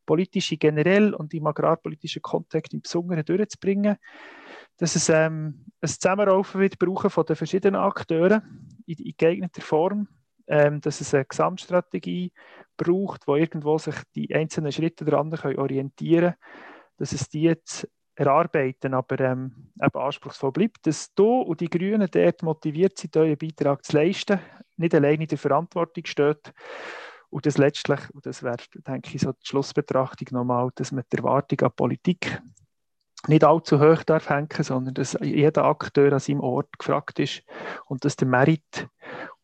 politische 0.07 0.57
generell 0.57 1.13
und 1.13 1.35
im 1.35 1.47
agrarpolitischen 1.47 2.23
Kontext 2.23 2.73
im 2.73 2.81
Besonderen 2.81 3.27
durchzubringen. 3.27 3.97
Dass 4.79 4.97
es 4.97 5.11
ähm, 5.11 5.67
ein 5.83 5.89
Zusammenlaufen 5.89 6.63
wird 6.63 6.79
brauchen 6.79 7.11
von 7.11 7.27
den 7.27 7.37
verschiedenen 7.37 7.79
Akteuren 7.79 8.71
in, 8.87 8.97
in 8.97 9.15
geeigneter 9.19 9.61
Form, 9.61 10.09
ähm, 10.47 10.81
dass 10.81 11.03
es 11.03 11.13
eine 11.13 11.27
Gesamtstrategie 11.27 12.33
braucht, 12.79 13.29
wo 13.29 13.37
irgendwo 13.37 13.77
sich 13.77 13.97
die 14.15 14.35
einzelnen 14.35 14.73
Schritte 14.73 15.05
daran 15.05 15.31
können 15.31 15.59
orientieren 15.59 16.37
dass 16.99 17.13
es 17.13 17.29
die 17.29 17.43
jetzt 17.43 17.89
erarbeiten, 18.17 18.95
aber 18.95 19.21
ähm, 19.21 19.53
eben 19.81 20.01
anspruchsvoll 20.01 20.53
bleibt, 20.53 20.87
dass 20.87 21.15
du 21.15 21.43
und 21.43 21.61
die 21.61 21.71
Grünen 21.71 22.09
dort 22.11 22.43
motiviert 22.43 22.99
sind, 22.99 23.17
euren 23.17 23.37
Beitrag 23.37 23.85
zu 23.85 23.97
leisten, 23.97 24.41
nicht 24.77 24.95
allein 24.95 25.21
in 25.21 25.29
der 25.29 25.39
Verantwortung 25.39 26.05
steht 26.07 26.53
und 27.29 27.45
das 27.45 27.59
letztlich, 27.59 28.01
und 28.13 28.25
das 28.25 28.43
wäre, 28.43 28.57
denke 28.87 29.11
ich, 29.15 29.21
so 29.21 29.33
die 29.33 29.47
Schlussbetrachtung 29.47 30.29
nochmal, 30.31 30.71
dass 30.75 30.93
man 30.93 31.05
die 31.13 31.19
Erwartung 31.19 31.61
an 31.61 31.73
Politik 31.77 32.41
nicht 33.29 33.45
allzu 33.45 33.81
hoch 33.81 34.03
darf 34.05 34.31
hängen, 34.31 34.49
sondern 34.61 34.95
dass 34.95 35.17
jeder 35.21 35.65
Akteur 35.65 36.13
an 36.13 36.21
seinem 36.21 36.41
Ort 36.41 36.79
gefragt 36.79 37.19
ist 37.19 37.43
und 37.87 38.05
dass 38.05 38.17
der 38.17 38.29
Merit 38.29 38.89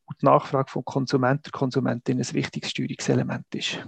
und 0.04 0.22
die 0.22 0.26
Nachfrage 0.26 0.70
vom 0.70 0.85
Konsument, 0.85 1.44
der 1.44 1.52
Konsumentin 1.52 2.18
ein 2.18 2.35
wichtiges 2.35 2.70
Steuerungselement 2.70 3.46
ist. 3.54 3.87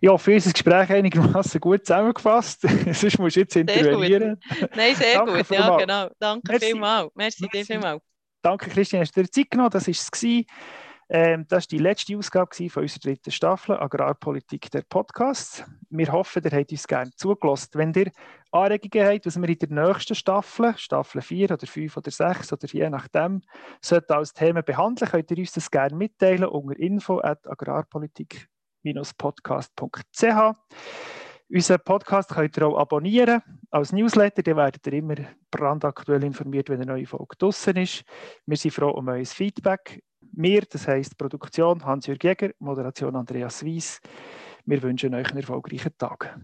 Ja, 0.00 0.16
für 0.18 0.34
unser 0.34 0.52
Gespräch 0.52 0.90
einigermaßen 0.90 1.60
gut 1.60 1.86
zusammengefasst. 1.86 2.62
Sonst 2.92 3.18
musst 3.18 3.36
du 3.36 3.40
jetzt 3.40 3.56
intervenieren. 3.56 4.40
Nein, 4.74 4.94
sehr 4.94 5.14
Danke 5.14 5.38
gut. 5.38 5.50
Ja, 5.50 5.76
genau. 5.76 6.08
Danke 6.18 6.52
Merci. 6.52 6.66
vielmals. 6.66 7.10
Merci, 7.14 7.42
Merci 7.42 7.58
dir 7.58 7.66
vielmals. 7.66 8.02
Danke, 8.42 8.70
Christian, 8.70 9.02
hast 9.02 9.16
du 9.16 9.22
dir 9.22 9.30
Zeit 9.30 9.50
genommen. 9.50 9.70
Das 9.70 9.86
war 9.86 9.92
es. 9.92 10.44
Ähm, 11.08 11.46
das 11.48 11.64
war 11.64 11.68
die 11.68 11.78
letzte 11.78 12.16
Ausgabe 12.16 12.68
von 12.68 12.82
unserer 12.82 13.00
dritten 13.00 13.30
Staffel 13.30 13.76
Agrarpolitik 13.78 14.70
der 14.72 14.82
Podcast. 14.82 15.64
Wir 15.88 16.10
hoffen, 16.10 16.42
ihr 16.44 16.50
habt 16.50 16.72
uns 16.72 16.86
gerne 16.88 17.10
zugelassen. 17.14 17.70
Wenn 17.74 17.92
ihr 17.94 18.10
Anregungen 18.50 19.06
habt, 19.06 19.26
was 19.26 19.40
wir 19.40 19.48
in 19.48 19.58
der 19.58 19.86
nächsten 19.86 20.16
Staffel, 20.16 20.76
Staffel 20.76 21.22
4 21.22 21.52
oder 21.52 21.66
5 21.66 21.96
oder 21.96 22.10
6 22.10 22.52
oder 22.52 22.66
je 22.66 22.90
nachdem, 22.90 23.42
sollten 23.80 24.12
als 24.14 24.32
Themen 24.32 24.64
behandeln, 24.64 25.10
könnt 25.10 25.30
ihr 25.30 25.38
uns 25.38 25.52
das 25.52 25.70
gerne 25.70 25.94
mitteilen 25.94 26.46
unter 26.46 26.76
info 26.76 27.20
agrarpolitik-podcast.ch. 28.90 30.54
Unseren 31.48 31.80
Podcast 31.84 32.30
könnt 32.30 32.56
ihr 32.56 32.66
auch 32.66 32.78
abonnieren 32.78 33.40
als 33.70 33.92
Newsletter. 33.92 34.42
Dann 34.42 34.56
werdet 34.56 34.86
ihr 34.86 34.94
immer 34.94 35.14
brandaktuell 35.50 36.24
informiert, 36.24 36.68
wenn 36.68 36.80
eine 36.80 36.92
neue 36.92 37.06
Folge 37.06 37.36
draußen 37.38 37.76
ist. 37.76 38.04
Wir 38.46 38.56
sind 38.56 38.72
froh 38.72 38.90
um 38.90 39.08
euer 39.08 39.24
Feedback. 39.24 40.02
Wir, 40.32 40.62
das 40.62 40.88
heisst 40.88 41.16
Produktion 41.16 41.84
Hans-Jürg 41.84 42.22
Jäger, 42.22 42.50
Moderation 42.58 43.14
Andreas 43.14 43.64
Weiss. 43.64 44.00
Wir 44.64 44.82
wünschen 44.82 45.14
euch 45.14 45.28
einen 45.28 45.38
erfolgreichen 45.38 45.96
Tag. 45.96 46.36